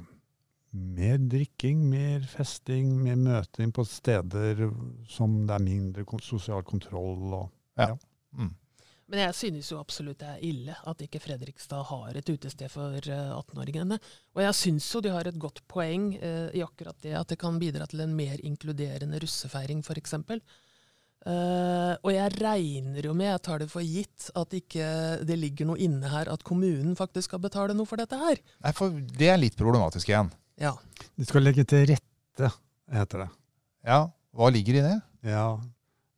mer 0.71 1.19
drikking, 1.19 1.83
mer 1.91 2.25
festing, 2.31 2.93
mer 3.03 3.19
møting 3.19 3.73
på 3.75 3.85
steder 3.89 4.69
som 5.11 5.43
det 5.49 5.57
er 5.57 5.67
mindre 5.67 6.07
sosial 6.23 6.63
kontroll. 6.67 7.35
Og, 7.43 7.49
Mm. 8.31 8.53
Men 9.11 9.25
jeg 9.25 9.35
synes 9.35 9.69
jo 9.73 9.81
absolutt 9.81 10.21
det 10.21 10.29
er 10.31 10.43
ille 10.47 10.75
at 10.87 11.01
ikke 11.03 11.19
Fredrikstad 11.23 11.83
har 11.89 12.15
et 12.15 12.29
utested 12.31 12.71
for 12.71 12.95
eh, 12.95 13.33
18-åringene. 13.35 13.99
Og 14.37 14.43
jeg 14.45 14.59
syns 14.59 14.87
jo 14.95 15.03
de 15.03 15.11
har 15.11 15.27
et 15.27 15.41
godt 15.41 15.65
poeng 15.71 16.13
eh, 16.15 16.51
i 16.55 16.63
akkurat 16.63 16.99
det, 17.03 17.17
at 17.19 17.33
det 17.33 17.41
kan 17.43 17.59
bidra 17.59 17.89
til 17.91 18.05
en 18.05 18.15
mer 18.15 18.39
inkluderende 18.47 19.19
russefeiring 19.25 19.83
f.eks. 19.83 20.15
Uh, 21.21 21.99
og 22.01 22.15
jeg 22.15 22.33
regner 22.41 23.05
jo 23.05 23.13
med, 23.13 23.29
jeg 23.29 23.43
tar 23.45 23.61
det 23.61 23.69
for 23.69 23.85
gitt, 23.85 24.31
at 24.41 24.55
ikke 24.57 24.87
det 25.29 25.37
ligger 25.37 25.69
noe 25.69 25.81
inne 25.83 26.09
her 26.09 26.31
at 26.33 26.45
kommunen 26.47 26.95
faktisk 26.97 27.29
skal 27.29 27.43
betale 27.45 27.77
noe 27.77 27.89
for 27.89 28.01
dette 28.01 28.17
her. 28.17 28.41
Nei, 28.65 28.73
for 28.77 28.95
det 29.21 29.29
er 29.29 29.41
litt 29.41 29.59
problematisk 29.59 30.09
igjen. 30.09 30.33
Ja. 30.61 30.73
de 31.17 31.29
skal 31.29 31.45
legge 31.45 31.65
til 31.69 31.85
rette, 31.89 32.51
heter 32.93 33.25
det. 33.25 33.29
Ja, 33.89 34.01
hva 34.37 34.49
ligger 34.53 34.81
i 34.81 34.85
det? 34.85 34.97
Ja, 35.29 35.45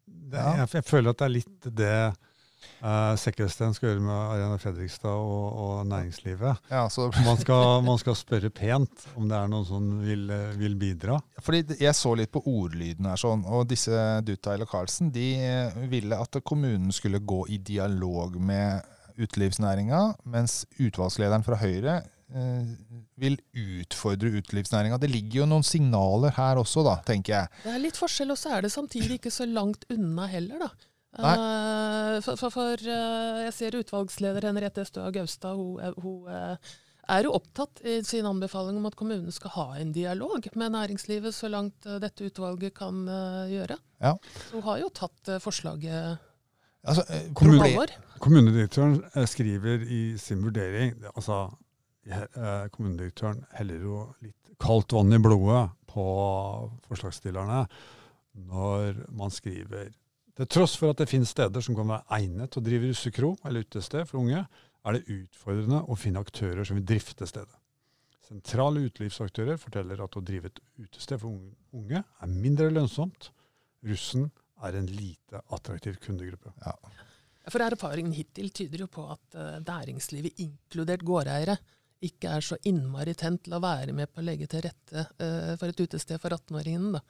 det, 0.06 0.38
Jeg, 0.38 0.68
jeg 0.78 0.87
føler 0.87 1.14
at 1.14 1.21
det 1.21 1.26
er 1.26 1.35
litt 1.35 1.68
det 1.82 1.94
uh, 2.83 3.14
Sekkelsten 3.21 3.75
skal 3.76 3.92
gjøre 3.92 4.04
med 4.04 4.14
Arena 4.14 4.59
Fredrikstad 4.61 5.11
og, 5.12 5.59
og 5.64 5.87
næringslivet. 5.90 6.62
Ja, 6.71 6.87
så 6.92 7.11
Man 7.25 7.40
skal, 7.40 7.83
man 7.87 8.00
skal 8.00 8.16
spørre 8.19 8.50
pent 8.50 9.07
om 9.16 9.28
det 9.31 9.38
er 9.38 9.50
noen 9.50 9.66
som 9.69 9.90
vil, 10.02 10.28
eh, 10.31 10.54
vil 10.61 10.76
bidra. 10.78 11.19
Fordi 11.42 11.76
Jeg 11.81 11.95
så 11.99 12.14
litt 12.19 12.33
på 12.33 12.42
ordlyden 12.47 13.09
her, 13.09 13.21
sånn, 13.21 13.45
og 13.47 13.69
disse 13.71 13.92
Dutail 14.26 14.64
og 14.64 14.71
Karlsen 14.73 15.12
de 15.14 15.28
eh, 15.42 15.85
ville 15.90 16.19
at 16.19 16.40
kommunen 16.45 16.92
skulle 16.95 17.23
gå 17.23 17.45
i 17.52 17.59
dialog 17.59 18.38
med 18.40 18.83
utelivsnæringa, 19.21 20.02
mens 20.33 20.62
utvalgslederen 20.81 21.45
fra 21.47 21.59
Høyre 21.61 21.99
eh, 22.35 22.71
vil 23.21 23.37
utfordre 23.52 24.33
utelivsnæringa. 24.38 24.99
Det 25.02 25.11
ligger 25.12 25.42
jo 25.42 25.50
noen 25.50 25.66
signaler 25.66 26.35
her 26.37 26.61
også, 26.62 26.85
da, 26.87 26.97
tenker 27.07 27.37
jeg. 27.37 27.52
Det 27.64 27.75
er 27.75 27.83
litt 27.83 28.00
forskjell, 28.00 28.33
og 28.35 28.40
så 28.40 28.57
er 28.57 28.66
det 28.66 28.73
samtidig 28.75 29.21
ikke 29.21 29.35
så 29.35 29.49
langt 29.49 29.87
unna 29.92 30.28
heller, 30.31 30.66
da. 30.66 30.73
Eh, 31.19 32.21
for 32.25 32.38
for, 32.40 32.52
for 32.54 32.81
eh, 32.88 33.42
jeg 33.47 33.52
ser 33.57 33.76
utvalgsleder 33.76 34.47
Henriette 34.49 34.85
Støa 34.88 35.11
Gaustad, 35.12 35.59
hun, 35.59 35.92
hun 36.00 36.31
eh, 36.33 36.73
er 37.12 37.26
jo 37.26 37.35
opptatt 37.37 37.83
i 37.85 37.99
sin 38.07 38.25
anbefaling 38.28 38.78
om 38.81 38.88
at 38.88 38.97
kommunene 38.97 39.35
skal 39.35 39.52
ha 39.59 39.66
en 39.83 39.92
dialog 39.92 40.47
med 40.57 40.73
næringslivet 40.73 41.35
så 41.37 41.50
langt 41.52 41.85
dette 42.00 42.31
utvalget 42.31 42.73
kan 42.78 43.02
gjøre. 43.50 43.76
Ja. 44.00 44.14
Hun 44.54 44.62
har 44.69 44.85
jo 44.85 44.92
tatt 44.95 45.35
forslaget 45.42 46.28
Altså, 46.83 47.04
Kommune- 47.38 47.87
Kommunedirektøren 48.19 48.97
skriver 49.31 49.85
i 49.87 50.16
sin 50.19 50.40
vurdering 50.42 50.97
altså, 51.12 51.45
Kommunedirektøren 52.75 53.45
heller 53.54 53.85
jo 53.85 53.99
litt 54.25 54.57
kaldt 54.59 54.90
vann 54.97 55.14
i 55.14 55.21
blodet 55.23 55.69
på 55.92 56.07
forslagsstillerne 56.88 57.61
når 58.50 58.99
man 59.14 59.31
skriver 59.31 59.92
til 60.42 60.50
tross 60.50 60.75
for 60.78 60.90
at 60.90 60.99
det 60.99 61.06
finnes 61.11 61.30
steder 61.30 61.62
som 61.62 61.76
kan 61.78 61.87
være 61.87 62.18
egnet 62.18 62.50
til 62.50 62.62
å 62.62 62.66
drive 62.66 62.88
russekro 62.90 63.28
eller 63.46 63.62
utested 63.62 64.08
for 64.08 64.22
unge, 64.22 64.42
er 64.82 64.96
det 64.96 65.14
utfordrende 65.14 65.82
å 65.87 65.99
finne 65.99 66.22
aktører 66.22 66.66
som 66.66 66.78
vil 66.80 66.87
drifte 66.88 67.28
stedet. 67.30 67.54
Sentrale 68.26 68.82
utelivsaktører 68.88 69.61
forteller 69.61 70.00
at 70.02 70.16
å 70.18 70.22
drive 70.25 70.50
et 70.50 70.58
utested 70.82 71.20
for 71.22 71.37
unge- 71.78 72.02
er 72.02 72.32
mindre 72.32 72.70
lønnsomt. 72.72 73.30
Russen 73.87 74.30
er 74.62 74.78
en 74.78 74.88
lite 74.90 75.42
attraktiv 75.54 75.99
kundegruppe. 76.02 76.50
For 77.50 77.62
erfaringen 77.62 78.14
hittil 78.14 78.50
tyder 78.54 78.84
jo 78.84 78.90
på 78.90 79.04
at 79.14 79.38
eh, 79.38 79.61
næringslivet, 79.66 80.38
inkludert 80.42 81.02
gårdeiere, 81.06 81.56
ikke 82.02 82.32
er 82.37 82.44
så 82.44 82.56
innmari 82.68 83.14
tent 83.18 83.44
til 83.47 83.54
å 83.56 83.61
være 83.62 83.92
med 83.97 84.11
på 84.12 84.21
å 84.23 84.26
legge 84.26 84.49
til 84.50 84.64
rette 84.66 85.04
uh, 85.21 85.54
for 85.61 85.68
et 85.73 85.80
utested 85.85 86.21
for 86.23 86.35
18-åringene. 86.35 86.99
da. 86.99 87.02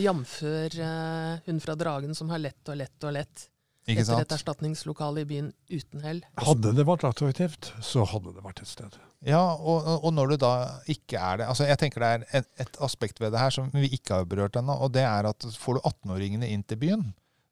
Jf. 0.00 0.34
Uh, 0.42 1.38
hun 1.46 1.60
fra 1.64 1.76
Dragen 1.78 2.14
som 2.18 2.30
har 2.32 2.40
lett 2.42 2.68
og 2.72 2.76
lett 2.80 3.04
og 3.08 3.12
lett 3.16 3.44
Ikke 3.88 4.02
etter 4.04 4.20
et 4.24 4.32
erstatningslokale 4.36 5.22
i 5.22 5.28
byen 5.28 5.52
uten 5.72 6.02
hell. 6.04 6.22
Hadde 6.44 6.72
det 6.76 6.84
vært 6.88 7.06
attraktivt, 7.08 7.70
så 7.84 8.02
hadde 8.10 8.34
det 8.36 8.42
vært 8.44 8.60
et 8.64 8.68
sted. 8.72 8.98
Ja, 9.26 9.40
og, 9.56 9.86
og- 9.88 10.04
og 10.04 10.12
når 10.14 10.34
du 10.34 10.36
da 10.44 10.50
ikke 10.86 11.18
er 11.18 11.40
det 11.40 11.46
altså 11.50 11.64
Jeg 11.66 11.78
tenker 11.80 12.00
det 12.04 12.08
er 12.08 12.26
et, 12.38 12.50
et 12.62 12.76
aspekt 12.86 13.18
ved 13.18 13.32
det 13.34 13.40
her 13.40 13.50
som 13.50 13.70
vi 13.74 13.88
ikke 13.96 14.20
har 14.20 14.28
berørt 14.30 14.54
ennå, 14.60 14.76
og 14.84 14.92
det 14.94 15.02
er 15.08 15.26
at 15.26 15.46
får 15.58 15.80
du 15.80 15.88
18-åringene 15.88 16.46
inn 16.54 16.62
til 16.68 16.78
byen, 16.78 17.08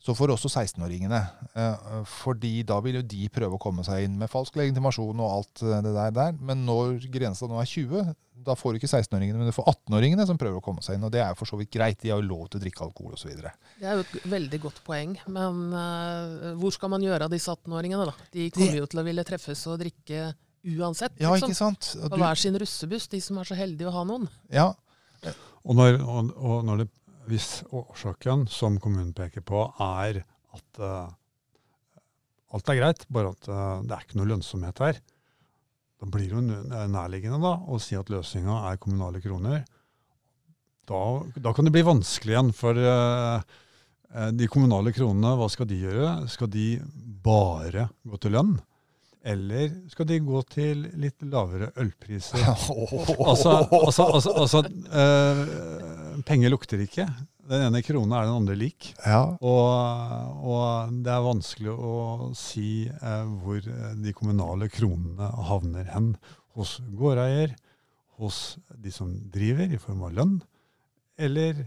så 0.07 0.15
får 0.15 0.31
også 0.37 0.51
16-åringene. 0.53 1.19
Eh, 1.59 1.89
Fordi 2.07 2.61
da 2.67 2.79
vil 2.85 3.01
jo 3.01 3.07
de 3.11 3.27
prøve 3.33 3.59
å 3.59 3.63
komme 3.63 3.83
seg 3.87 4.05
inn 4.07 4.15
med 4.21 4.31
falsk 4.31 4.59
legitimasjon 4.61 5.19
og 5.19 5.33
alt 5.33 5.65
det 5.65 5.95
der. 5.97 6.15
der. 6.15 6.39
Men 6.39 6.63
når 6.69 7.09
grensa 7.11 7.49
nå 7.51 7.59
er 7.63 7.69
20, 7.73 8.15
Da 8.47 8.55
får 8.55 8.75
du 8.75 8.79
ikke 8.79 8.91
16-åringene, 8.93 9.41
men 9.41 9.49
du 9.49 9.55
får 9.57 9.65
18-åringene 9.73 10.27
som 10.29 10.39
prøver 10.39 10.61
å 10.61 10.63
komme 10.63 10.85
seg 10.85 10.99
inn. 10.99 11.07
Og 11.09 11.11
det 11.11 11.23
er 11.25 11.33
jo 11.33 11.39
for 11.41 11.51
så 11.51 11.57
vidt 11.59 11.73
greit. 11.73 11.99
De 12.03 12.13
har 12.13 12.21
jo 12.21 12.29
lov 12.29 12.45
til 12.47 12.61
å 12.61 12.63
drikke 12.63 12.85
alkohol 12.85 13.17
osv. 13.17 13.33
Det 13.33 13.89
er 13.89 13.97
jo 13.97 14.05
et 14.05 14.27
veldig 14.31 14.61
godt 14.63 14.83
poeng. 14.87 15.17
Men 15.27 15.63
uh, 15.73 16.53
hvor 16.61 16.75
skal 16.77 16.93
man 16.93 17.03
gjøre 17.03 17.27
av 17.27 17.33
disse 17.33 17.51
18-åringene, 17.51 18.07
da? 18.07 18.29
De 18.37 18.51
kommer 18.55 18.77
det... 18.77 18.83
jo 18.85 18.91
til 18.93 19.03
å 19.03 19.07
ville 19.09 19.25
treffes 19.27 19.65
og 19.73 19.81
drikke 19.83 20.29
uansett. 20.77 21.17
Ja, 21.19 21.33
liksom. 21.33 21.51
ikke 21.51 21.59
sant? 21.59 21.91
Du... 21.97 22.07
På 22.13 22.21
hver 22.21 22.39
sin 22.39 22.61
russebuss, 22.61 23.09
de 23.11 23.23
som 23.25 23.41
er 23.41 23.49
så 23.49 23.59
heldige 23.59 23.91
å 23.91 23.97
ha 23.97 24.05
noen. 24.07 24.29
Ja. 24.53 24.69
Og, 25.65 25.75
når, 25.75 25.99
og, 26.05 26.31
og 26.37 26.63
når 26.69 26.85
det, 26.85 26.89
hvis 27.30 27.62
årsaken 27.75 28.47
som 28.50 28.78
kommunen 28.83 29.12
peker 29.16 29.45
på, 29.47 29.64
er 29.83 30.23
at 30.56 30.80
uh, 30.80 31.11
alt 32.54 32.73
er 32.73 32.78
greit, 32.80 33.06
bare 33.12 33.35
at 33.35 33.49
uh, 33.50 33.85
det 33.85 33.95
er 33.97 34.06
ikke 34.06 34.21
noe 34.21 34.30
lønnsomhet 34.33 34.83
her, 34.85 35.00
da 35.97 36.09
blir 36.12 36.28
det 36.28 36.37
jo 36.37 36.88
nærliggende 36.92 37.40
da, 37.40 37.54
å 37.73 37.78
si 37.80 37.97
at 37.97 38.11
løsninga 38.12 38.59
er 38.68 38.80
kommunale 38.80 39.23
kroner. 39.25 39.62
Da, 40.87 41.00
da, 41.40 41.52
kan 41.56 41.66
det 41.66 41.73
bli 41.75 41.87
vanskelig 41.87 42.35
igjen. 42.35 42.52
For 42.54 42.76
uh, 42.76 43.40
de 44.37 44.49
kommunale 44.52 44.92
kronene, 44.95 45.33
hva 45.40 45.49
skal 45.50 45.68
de 45.71 45.80
gjøre? 45.80 46.11
Skal 46.30 46.52
de 46.52 46.66
bare 47.25 47.88
gå 48.06 48.21
til 48.23 48.37
lønn? 48.37 48.59
Eller 49.26 49.73
skal 49.90 50.06
de 50.06 50.21
gå 50.23 50.40
til 50.52 50.85
litt 51.02 51.25
lavere 51.26 51.73
ølpriser? 51.83 52.45
altså, 52.47 53.56
altså, 53.64 54.06
altså, 54.06 54.35
altså 54.42 54.62
øh, 55.02 56.21
penger 56.28 56.52
lukter 56.52 56.83
ikke. 56.85 57.09
Den 57.47 57.68
ene 57.68 57.83
krona 57.87 58.21
er 58.21 58.28
den 58.28 58.38
andre 58.40 58.56
lik. 58.59 58.92
Ja. 59.02 59.23
Og, 59.38 60.47
og, 60.47 60.95
det 61.02 61.12
er 61.14 61.26
vanskelig 61.26 61.75
å 61.75 62.30
si 62.38 62.87
eh, 62.87 63.37
hvor 63.42 63.62
de 63.62 64.14
kommunale 64.14 64.71
kronene 64.73 65.30
havner 65.50 65.90
hen. 65.95 66.12
Hos 66.56 66.78
gårdeier, 66.99 67.54
hos 68.23 68.56
de 68.71 68.95
som 68.95 69.11
driver, 69.35 69.68
i 69.71 69.80
form 69.83 70.06
av 70.06 70.14
lønn, 70.16 70.37
eller 71.18 71.66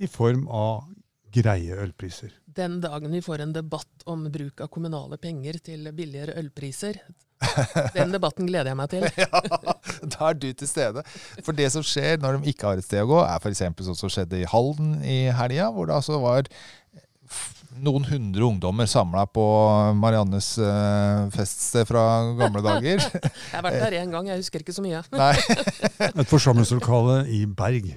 i 0.00 0.08
form 0.10 0.48
av 0.48 0.88
greie 1.34 1.76
ølpriser. 1.84 2.32
Den 2.54 2.78
dagen 2.82 3.12
vi 3.12 3.22
får 3.24 3.42
en 3.44 3.54
debatt 3.54 4.06
om 4.10 4.26
bruk 4.32 4.62
av 4.62 4.70
kommunale 4.72 5.18
penger 5.18 5.58
til 5.64 5.90
billigere 5.96 6.36
ølpriser, 6.38 7.00
den 7.94 8.14
debatten 8.14 8.46
gleder 8.48 8.72
jeg 8.72 8.78
meg 8.78 8.92
til. 8.92 9.06
ja, 9.24 9.74
Da 10.04 10.30
er 10.30 10.38
du 10.38 10.46
til 10.52 10.70
stede. 10.70 11.02
For 11.42 11.56
det 11.56 11.70
som 11.74 11.84
skjer 11.84 12.20
når 12.22 12.38
de 12.38 12.54
ikke 12.54 12.70
har 12.70 12.80
et 12.80 12.86
sted 12.86 13.02
å 13.04 13.10
gå, 13.10 13.20
er 13.24 13.42
f.eks. 13.42 13.64
sånn 13.88 13.98
som 13.98 14.12
skjedde 14.12 14.40
i 14.42 14.48
Halden 14.48 14.96
i 15.02 15.18
helga, 15.34 15.70
hvor 15.74 15.90
det 15.90 15.98
altså 15.98 16.20
var 16.22 16.48
noen 17.84 18.06
hundre 18.06 18.46
ungdommer 18.46 18.86
samla 18.86 19.24
på 19.34 19.44
Mariannes 19.98 20.52
uh, 20.62 21.26
feststed 21.34 21.88
fra 21.90 22.04
gamle 22.38 22.62
dager. 22.64 23.02
jeg 23.50 23.56
har 23.56 23.64
vært 23.66 23.82
der 23.82 23.98
én 24.04 24.14
gang, 24.14 24.30
jeg 24.30 24.44
husker 24.44 24.62
ikke 24.62 24.76
så 24.76 24.84
mye. 24.84 25.02
et 26.22 26.30
forsamlingslokale 26.30 27.24
i 27.34 27.44
Berg. 27.50 27.90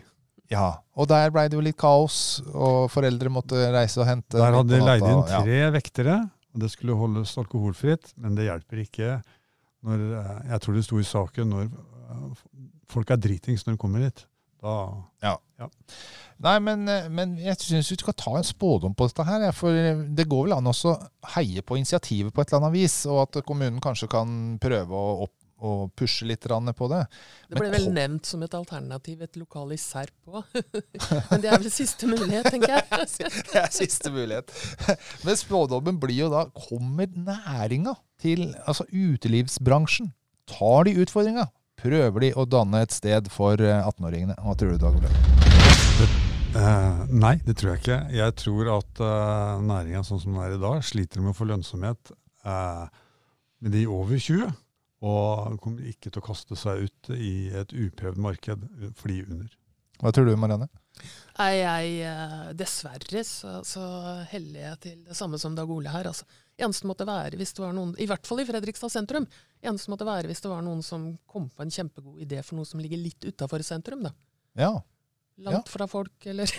Ja, 0.52 0.68
og 0.96 1.10
der 1.12 1.32
blei 1.34 1.48
det 1.52 1.58
jo 1.58 1.64
litt 1.64 1.78
kaos, 1.80 2.40
og 2.54 2.88
foreldre 2.92 3.32
måtte 3.34 3.68
reise 3.74 4.00
og 4.00 4.08
hente. 4.08 4.38
Der 4.38 4.56
hadde 4.56 4.78
de 4.78 4.80
leid 4.84 5.04
inn 5.04 5.26
tre 5.28 5.58
ja. 5.60 5.72
vektere, 5.76 6.22
og 6.54 6.64
det 6.64 6.72
skulle 6.72 6.96
holdes 6.98 7.36
alkoholfritt. 7.42 8.14
Men 8.22 8.38
det 8.38 8.48
hjelper 8.48 8.84
ikke 8.86 9.18
når 9.88 10.06
eh, 10.20 10.38
Jeg 10.54 10.64
tror 10.64 10.78
det 10.78 10.86
sto 10.88 11.00
i 11.00 11.06
saken 11.06 11.52
når 11.54 11.68
eh, 11.68 12.46
folk 12.90 13.12
er 13.14 13.20
dritings 13.22 13.68
når 13.68 13.76
de 13.76 13.82
kommer 13.82 14.08
hit. 14.08 14.26
Da 14.64 14.78
Ja. 15.22 15.36
ja. 15.60 15.68
Nei, 16.42 16.56
men, 16.64 16.88
eh, 16.90 17.10
men 17.14 17.36
jeg 17.42 17.60
syns 17.62 17.92
vi 17.92 18.00
skal 18.00 18.16
ta 18.18 18.38
en 18.40 18.48
spådom 18.48 18.96
på 18.98 19.10
dette 19.10 19.26
her. 19.28 19.50
For 19.56 20.04
det 20.18 20.30
går 20.30 20.48
vel 20.48 20.58
an 20.58 20.72
å 20.72 20.96
heie 21.36 21.62
på 21.62 21.78
initiativet 21.78 22.34
på 22.34 22.42
et 22.42 22.54
eller 22.54 22.64
annet 22.64 22.78
vis, 22.80 23.02
og 23.10 23.26
at 23.28 23.44
kommunen 23.46 23.84
kanskje 23.84 24.10
kan 24.16 24.32
prøve 24.64 24.96
å 24.96 25.28
opp 25.28 25.36
og 25.58 25.92
pushe 25.98 26.28
litt 26.30 26.46
på 26.46 26.88
det. 26.92 27.02
Det 27.50 27.58
ble 27.58 27.70
vel 27.74 27.88
nevnt 27.94 28.26
som 28.30 28.44
et 28.46 28.54
alternativ 28.54 29.22
et 29.26 29.38
lokal 29.40 29.74
i 29.74 29.78
Serp 29.78 30.14
òg. 30.30 30.44
Men 31.32 31.42
det 31.42 31.50
er 31.50 31.58
vel 31.58 31.72
siste 31.74 32.10
mulighet, 32.10 32.50
tenker 32.52 32.76
jeg. 32.78 33.08
det 33.52 33.62
er 33.64 33.72
siste 33.74 34.12
mulighet. 34.14 34.54
Men 35.26 35.40
spådommen 35.40 36.00
blir 36.02 36.26
jo 36.28 36.32
da 36.34 36.46
Kommer 36.54 37.10
næringa 37.10 37.96
til 38.22 38.52
altså 38.66 38.86
utelivsbransjen? 38.92 40.14
Tar 40.48 40.88
de 40.88 40.96
utfordringa? 41.02 41.50
Prøver 41.78 42.24
de 42.24 42.32
å 42.34 42.46
danne 42.50 42.82
et 42.86 42.94
sted 42.96 43.28
for 43.30 43.60
18-åringene? 43.60 44.38
Eh, 44.38 44.46
Hva 44.46 44.56
tror 44.58 44.74
du, 44.74 44.80
Dag 44.82 44.98
Ole? 44.98 45.12
Uh, 46.58 47.04
nei, 47.12 47.36
det 47.46 47.58
tror 47.60 47.74
jeg 47.74 47.84
ikke. 47.84 47.98
Jeg 48.18 48.34
tror 48.40 48.70
at 48.78 49.02
uh, 49.04 49.60
næringa 49.62 50.02
sånn 50.08 50.22
som 50.24 50.34
den 50.34 50.46
er 50.46 50.56
i 50.56 50.62
dag, 50.62 50.80
sliter 50.86 51.22
med 51.22 51.34
å 51.34 51.38
få 51.38 51.46
lønnsomhet 51.50 52.14
uh, 52.48 52.88
med 53.62 53.76
de 53.76 53.84
over 53.92 54.18
20 54.18 54.56
og 55.06 55.60
kommer 55.62 55.86
ikke 55.86 56.10
til 56.10 56.22
å 56.22 56.26
kaste 56.26 56.58
seg 56.58 56.88
ut 56.88 57.12
i 57.14 57.50
et 57.54 57.74
uprøvd 57.74 58.20
marked 58.22 58.66
fly 58.98 59.22
under. 59.28 59.54
Hva 60.02 60.14
tror 60.14 60.28
du, 60.30 60.36
Marianne? 60.38 60.68
Nei, 61.38 61.52
jeg, 61.60 61.94
eh, 62.10 62.50
Dessverre 62.58 63.22
så, 63.26 63.60
så, 63.66 63.84
heller 64.32 64.64
jeg 64.64 64.80
til 64.82 65.00
det 65.06 65.18
samme 65.18 65.38
som 65.42 65.56
Dag 65.58 65.70
Ole 65.74 65.94
her. 65.94 66.10
Altså. 66.10 66.26
Eneste 66.58 66.90
måtte 66.90 67.06
være 67.06 67.38
hvis 67.38 67.54
det 67.58 67.62
var 67.62 67.74
noen, 67.78 67.94
I 68.02 68.08
hvert 68.10 68.26
fall 68.26 68.42
i 68.42 68.48
Fredrikstad 68.48 68.94
sentrum. 68.94 69.28
Eneste 69.62 69.94
måtte 69.94 70.08
være 70.08 70.30
hvis 70.30 70.42
det 70.42 70.52
var 70.54 70.64
noen 70.66 70.82
som 70.86 71.12
kom 71.30 71.50
på 71.54 71.66
en 71.66 71.74
kjempegod 71.74 72.22
idé 72.26 72.42
for 72.46 72.58
noe 72.58 72.70
som 72.70 72.82
ligger 72.82 73.02
litt 73.02 73.30
utafor 73.30 73.66
sentrum. 73.66 74.06
da. 74.06 74.14
Ja, 74.58 74.74
Langt 75.38 75.68
ja. 75.68 75.70
fra 75.70 75.86
folk, 75.86 76.16
eller 76.26 76.50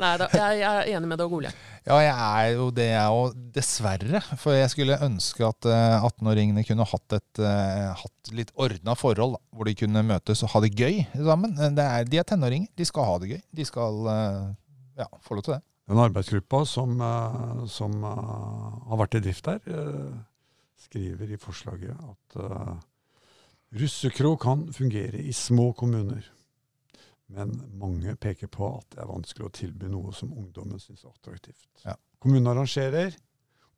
Nei 0.00 0.12
da, 0.16 0.28
jeg, 0.32 0.60
jeg, 0.62 0.64
er 0.64 0.86
enig 0.94 1.10
med 1.10 1.18
deg, 1.20 1.34
Ole. 1.36 1.50
Ja, 1.84 1.98
jeg 2.00 2.14
er 2.14 2.46
jo 2.54 2.68
det, 2.72 2.86
jeg 2.94 3.18
òg. 3.18 3.34
Dessverre. 3.52 4.22
For 4.40 4.56
jeg 4.56 4.70
skulle 4.72 4.96
ønske 5.04 5.44
at 5.44 5.68
uh, 5.68 6.06
18-åringene 6.08 6.64
kunne 6.64 6.86
hatt 6.88 7.16
et 7.18 7.42
uh, 7.44 7.92
hatt 8.00 8.32
litt 8.32 8.54
ordna 8.56 8.96
forhold, 8.96 9.36
da, 9.36 9.42
hvor 9.52 9.68
de 9.68 9.76
kunne 9.76 10.04
møtes 10.08 10.40
og 10.46 10.54
ha 10.54 10.64
det 10.64 10.72
gøy 10.72 11.02
sammen. 11.18 11.52
Det 11.76 11.84
er, 11.84 12.08
de 12.08 12.22
er 12.22 12.28
tenåringer. 12.32 12.72
De 12.80 12.88
skal 12.88 13.10
ha 13.10 13.20
det 13.20 13.34
gøy. 13.34 13.44
De 13.60 13.68
skal 13.68 14.00
uh, 14.08 14.48
ja, 15.04 15.10
få 15.20 15.36
lov 15.36 15.44
til 15.44 15.58
det. 15.58 15.60
Den 15.92 16.00
arbeidsgruppa 16.00 16.64
som, 16.70 17.00
som 17.68 18.04
har 18.06 18.98
vært 19.00 19.16
i 19.18 19.24
drift 19.24 19.48
der, 19.48 19.58
skriver 20.78 21.32
i 21.34 21.38
forslaget 21.40 21.98
at 21.98 22.36
russekro 23.74 24.36
kan 24.38 24.68
fungere 24.72 25.18
i 25.18 25.34
små 25.34 25.72
kommuner. 25.74 26.22
Men 27.30 27.54
mange 27.78 28.16
peker 28.18 28.50
på 28.50 28.68
at 28.80 28.86
det 28.94 29.02
er 29.04 29.10
vanskelig 29.10 29.46
å 29.46 29.52
tilby 29.54 29.90
noe 29.90 30.12
som 30.16 30.32
ungdommen 30.34 30.80
syns 30.82 31.04
er 31.04 31.12
attraktivt. 31.12 31.68
Ja. 31.84 31.94
Kommunen 32.22 32.50
arrangerer. 32.50 33.14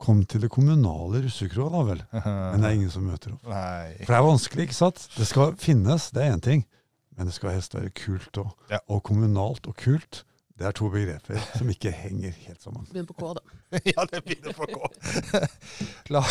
Kom 0.03 0.23
til 0.27 0.41
det 0.43 0.49
kommunale 0.51 1.21
russekroa, 1.23 1.69
da 1.71 1.81
vel. 1.87 2.01
Men 2.11 2.63
det 2.63 2.69
er 2.69 2.77
ingen 2.79 2.91
som 2.91 3.05
møter 3.07 3.35
opp. 3.35 3.45
Nei. 3.47 3.93
For 4.01 4.09
det 4.09 4.17
er 4.17 4.25
vanskelig, 4.25 4.65
ikke 4.67 4.75
sant? 4.75 5.03
Det 5.15 5.27
skal 5.29 5.53
finnes, 5.61 6.09
det 6.11 6.25
er 6.25 6.33
én 6.33 6.43
ting. 6.43 6.65
Men 7.13 7.29
det 7.29 7.35
skal 7.37 7.53
helst 7.53 7.77
være 7.77 7.93
kult 7.95 8.41
òg. 8.41 8.49
Ja. 8.73 8.81
Og 8.91 9.03
kommunalt 9.05 9.69
og 9.69 9.77
kult, 9.79 10.23
det 10.53 10.67
er 10.69 10.75
to 10.77 10.85
begreper 10.93 11.39
som 11.57 11.69
ikke 11.73 11.89
henger 11.97 12.33
helt 12.45 12.61
sammen. 12.61 12.85
Begynner 12.91 13.07
på 13.09 13.15
K, 13.17 13.29
da. 13.39 13.55
ja, 13.89 14.03
det 14.11 14.19
begynner 14.21 14.53
på 14.53 14.67
K. 14.69 15.47
la, 16.13 16.21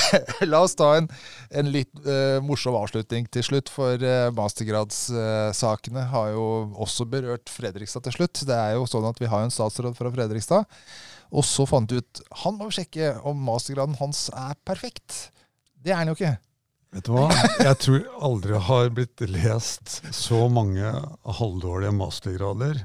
la, 0.46 0.60
oss 0.62 0.76
ta 0.78 0.92
en, 1.00 1.08
en 1.50 1.70
litt 1.74 1.90
uh, 2.06 2.38
morsom 2.46 2.78
avslutning 2.78 3.26
til 3.34 3.46
slutt, 3.48 3.72
for 3.72 3.98
uh, 3.98 4.30
mastergradssakene 4.36 6.06
uh, 6.06 6.12
har 6.14 6.30
jo 6.36 6.46
også 6.86 7.08
berørt 7.10 7.50
Fredrikstad 7.50 8.06
til 8.06 8.14
slutt. 8.20 8.44
Det 8.46 8.54
er 8.54 8.76
jo 8.76 8.86
sånn 8.86 9.10
at 9.10 9.18
vi 9.18 9.30
har 9.32 9.42
en 9.42 9.52
statsråd 9.54 9.98
fra 9.98 10.14
Fredrikstad, 10.14 10.70
og 11.34 11.48
så 11.48 11.66
fant 11.66 11.90
du 11.90 11.98
ut 11.98 12.24
Han 12.44 12.58
må 12.60 12.70
sjekke 12.70 13.16
om 13.26 13.42
mastergraden 13.42 13.98
hans 13.98 14.28
er 14.30 14.54
perfekt. 14.62 15.32
Det 15.74 15.90
er 15.90 16.04
han 16.04 16.12
jo 16.12 16.18
ikke. 16.20 16.36
Vet 16.94 17.08
du 17.08 17.14
hva? 17.16 17.26
Jeg 17.58 17.76
tror 17.82 18.02
aldri 18.22 18.64
har 18.70 18.90
blitt 18.94 19.22
lest 19.32 20.02
så 20.14 20.46
mange 20.52 20.94
halvdårlige 21.40 21.96
mastergrader 21.96 22.84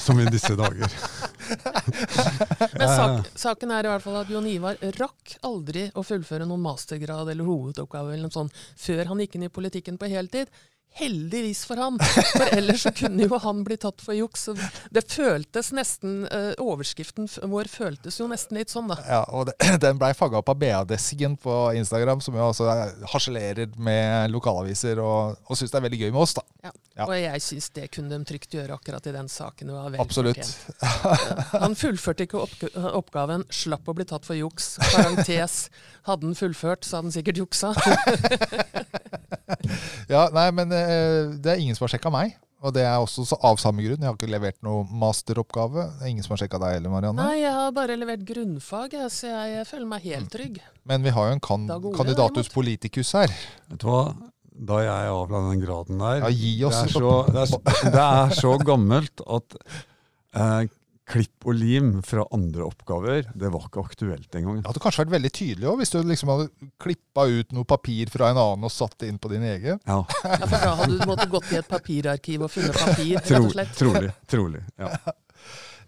som 0.00 0.20
i 0.20 0.26
disse 0.32 0.54
dager. 0.58 0.90
Men 2.78 2.88
sak, 2.88 3.28
saken 3.38 3.72
er 3.74 3.86
i 3.86 3.90
hvert 3.92 4.04
fall 4.04 4.20
at 4.22 4.30
Jon 4.32 4.46
Ivar 4.48 4.78
rakk 4.98 5.36
aldri 5.46 5.86
å 5.94 6.04
fullføre 6.06 6.46
noen 6.48 6.64
mastergrad 6.64 7.30
eller 7.30 7.48
hovedoppgave 7.48 8.14
eller 8.14 8.26
noe 8.26 8.34
sånt 8.34 8.54
før 8.80 9.04
han 9.10 9.20
gikk 9.22 9.38
inn 9.38 9.48
i 9.48 9.52
politikken 9.52 10.00
på 10.00 10.10
heltid. 10.12 10.50
Heldigvis 10.94 11.64
for 11.66 11.80
han, 11.82 11.96
for 11.98 12.46
ellers 12.54 12.84
så 12.86 12.92
kunne 12.94 13.26
jo 13.26 13.38
han 13.42 13.64
bli 13.66 13.76
tatt 13.82 14.02
for 14.04 14.14
juks. 14.14 14.46
Det 14.94 15.02
føltes 15.10 15.72
nesten, 15.74 16.20
uh, 16.30 16.52
Overskriften 16.62 17.26
vår 17.50 17.66
føltes 17.70 18.20
jo 18.20 18.28
nesten 18.30 18.60
litt 18.60 18.70
sånn, 18.70 18.92
da. 18.92 18.98
Ja, 19.08 19.22
og 19.34 19.48
det, 19.48 19.56
Den 19.84 19.98
blei 19.98 20.12
fanga 20.14 20.38
opp 20.38 20.52
av 20.52 20.60
BA-desken 20.60 21.34
på 21.42 21.56
Instagram, 21.80 22.22
som 22.22 22.38
jo 22.38 22.46
også 22.46 22.68
harselerer 23.10 23.74
med 23.74 24.30
lokalaviser 24.30 25.02
og, 25.02 25.40
og 25.48 25.58
syns 25.58 25.74
det 25.74 25.80
er 25.80 25.86
veldig 25.88 26.00
gøy 26.04 26.10
med 26.12 26.22
oss, 26.22 26.36
da. 26.38 26.46
Ja, 26.64 26.72
ja. 26.94 27.08
Og 27.08 27.14
jeg 27.18 27.42
syns 27.42 27.68
det 27.74 27.88
kunne 27.92 28.14
de 28.14 28.30
trygt 28.30 28.54
gjøre 28.54 28.78
akkurat 28.78 29.10
i 29.10 29.16
den 29.16 29.26
saken. 29.28 29.72
Det 29.72 29.74
var 29.74 29.90
vel 29.96 30.04
Absolutt. 30.04 30.54
han 31.64 31.74
fullførte 31.74 32.28
ikke 32.28 32.44
oppgaven, 32.94 33.48
slapp 33.50 33.90
å 33.90 33.96
bli 33.98 34.06
tatt 34.08 34.30
for 34.30 34.38
juks. 34.38 34.76
Parentes. 34.92 35.58
Hadde 36.06 36.30
han 36.30 36.38
fullført, 36.38 36.86
så 36.86 37.00
hadde 37.00 37.10
han 37.10 37.18
sikkert 37.18 37.42
juksa. 37.42 37.74
ja, 40.14 40.26
nei, 40.34 40.48
men 40.56 40.72
eh, 40.74 41.34
det 41.40 41.54
er 41.54 41.62
ingen 41.62 41.76
som 41.78 41.86
har 41.86 41.94
sjekka 41.96 42.12
meg. 42.14 42.36
Og 42.64 42.72
det 42.72 42.86
er 42.88 42.96
også 42.96 43.36
av 43.44 43.58
samme 43.60 43.84
grunn. 43.84 44.00
Jeg 44.00 44.08
har 44.08 44.16
ikke 44.16 44.30
levert 44.32 44.56
noen 44.64 44.88
masteroppgave. 45.00 45.82
Det 45.98 46.06
er 46.06 46.12
ingen 46.14 46.24
som 46.24 46.32
har 46.32 46.40
sjekka 46.40 46.60
deg 46.62 46.78
heller, 46.78 46.92
Marianne? 46.94 47.20
Nei, 47.20 47.42
jeg 47.42 47.52
har 47.52 47.74
bare 47.76 47.98
levert 48.00 48.22
grunnfag, 48.24 48.96
så 49.12 49.28
jeg, 49.28 49.50
jeg 49.58 49.66
føler 49.68 49.90
meg 49.90 50.06
helt 50.08 50.30
trygg. 50.32 50.62
Men 50.88 51.04
vi 51.04 51.12
har 51.12 51.28
jo 51.28 51.34
en 51.36 51.44
kan, 51.44 51.66
kandidatus 51.98 52.48
politicus 52.54 53.12
her. 53.18 53.34
Vet 53.68 53.84
du 53.84 53.90
hva? 53.90 54.06
da 54.54 54.78
jeg 54.84 55.08
er 55.08 55.10
avla 55.10 55.40
den 55.48 55.62
graden 55.64 55.98
der 55.98 56.20
ja, 56.22 56.30
gi 56.30 56.52
oss. 56.66 56.78
Det 56.78 56.86
er 56.86 56.94
så, 56.94 57.14
det 57.26 57.42
er 57.42 57.90
det 57.96 58.04
er 58.04 58.34
så 58.38 58.52
gammelt 58.62 59.22
at 59.26 59.56
eh, 60.38 60.68
klipp 61.04 61.44
og 61.44 61.56
lim 61.58 61.90
fra 62.06 62.24
andre 62.32 62.64
oppgaver, 62.64 63.28
det 63.36 63.50
var 63.52 63.66
ikke 63.68 63.84
aktuelt 63.84 64.38
engang. 64.38 64.62
Det 64.62 64.70
hadde 64.70 64.82
kanskje 64.84 65.04
vært 65.04 65.14
veldig 65.18 65.32
tydelig 65.36 65.68
også, 65.68 65.80
hvis 65.82 65.92
du 65.92 65.98
liksom 66.10 66.32
hadde 66.32 66.70
klippa 66.80 67.26
ut 67.28 67.52
noe 67.56 67.68
papir 67.68 68.12
fra 68.12 68.30
en 68.32 68.40
annen 68.40 68.68
og 68.68 68.72
satt 68.72 68.96
det 69.02 69.12
inn 69.12 69.20
på 69.20 69.32
din 69.34 69.44
egen. 69.50 69.82
Ja. 69.84 70.00
ja 70.24 70.40
for 70.46 70.56
da 70.56 70.72
hadde 70.80 70.96
du 70.96 71.04
måttet 71.10 71.34
gått 71.34 71.52
i 71.52 71.60
et 71.60 71.68
papirarkiv 71.68 72.46
og 72.48 72.54
funnet 72.54 72.80
papir, 72.80 73.20
rett 73.20 73.36
og 73.40 73.52
slett. 73.52 73.76
Trolig. 73.78 74.16
trolig, 74.30 74.64
ja. 74.80 74.90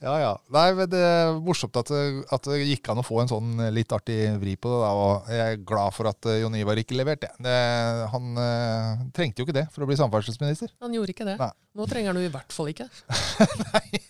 Ja, 0.03 0.13
ja. 0.21 0.33
Nei, 0.53 0.67
men 0.77 0.91
Det 0.93 1.01
er 1.01 1.39
morsomt 1.41 1.77
at 1.81 1.89
det, 1.89 2.03
at 2.33 2.49
det, 2.51 2.59
gikk 2.69 2.91
an 2.93 3.01
å 3.01 3.07
få 3.07 3.23
en 3.23 3.31
sånn 3.31 3.63
litt 3.73 3.93
artig 3.97 4.19
vri 4.43 4.57
på 4.61 4.69
det. 4.69 4.81
Da, 4.83 4.91
og 4.93 5.31
Jeg 5.33 5.55
er 5.55 5.63
glad 5.73 5.97
for 5.97 6.11
at 6.11 6.29
eh, 6.29 6.41
Jon 6.43 6.59
Ivar 6.59 6.81
ikke 6.81 6.99
leverte. 6.99 7.33
Det, 7.43 7.57
han 8.13 8.43
eh, 8.43 9.07
trengte 9.17 9.41
jo 9.41 9.49
ikke 9.49 9.57
det 9.57 9.67
for 9.73 9.87
å 9.87 9.89
bli 9.89 9.99
samferdselsminister. 9.99 10.75
Han 10.85 10.97
gjorde 10.97 11.17
ikke 11.17 11.29
det. 11.29 11.39
Nei. 11.41 11.53
Nå 11.77 11.89
trenger 11.89 12.13
han 12.13 12.21
jo 12.21 12.29
i 12.29 12.35
hvert 12.35 12.57
fall 12.57 12.73
ikke. 12.73 12.91
Nei. 13.71 14.03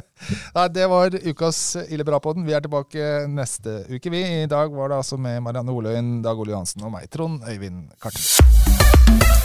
Nei, 0.56 0.66
det 0.72 0.88
var 0.90 1.16
ukas 1.32 1.60
Ille 1.88 2.06
bra-podden. 2.08 2.46
Vi 2.46 2.56
er 2.56 2.64
tilbake 2.64 3.12
neste 3.32 3.82
uke, 3.90 4.12
vi. 4.12 4.24
I 4.42 4.50
dag 4.50 4.72
var 4.74 4.92
det 4.92 5.02
altså 5.02 5.20
med 5.20 5.42
Marianne 5.44 5.74
Oløyen, 5.74 6.18
Dag 6.24 6.38
Ole 6.38 6.54
Johansen 6.54 6.86
og 6.86 6.94
meg, 6.96 7.10
Trond 7.12 7.44
Øyvind 7.48 7.88
Karten. 8.02 9.41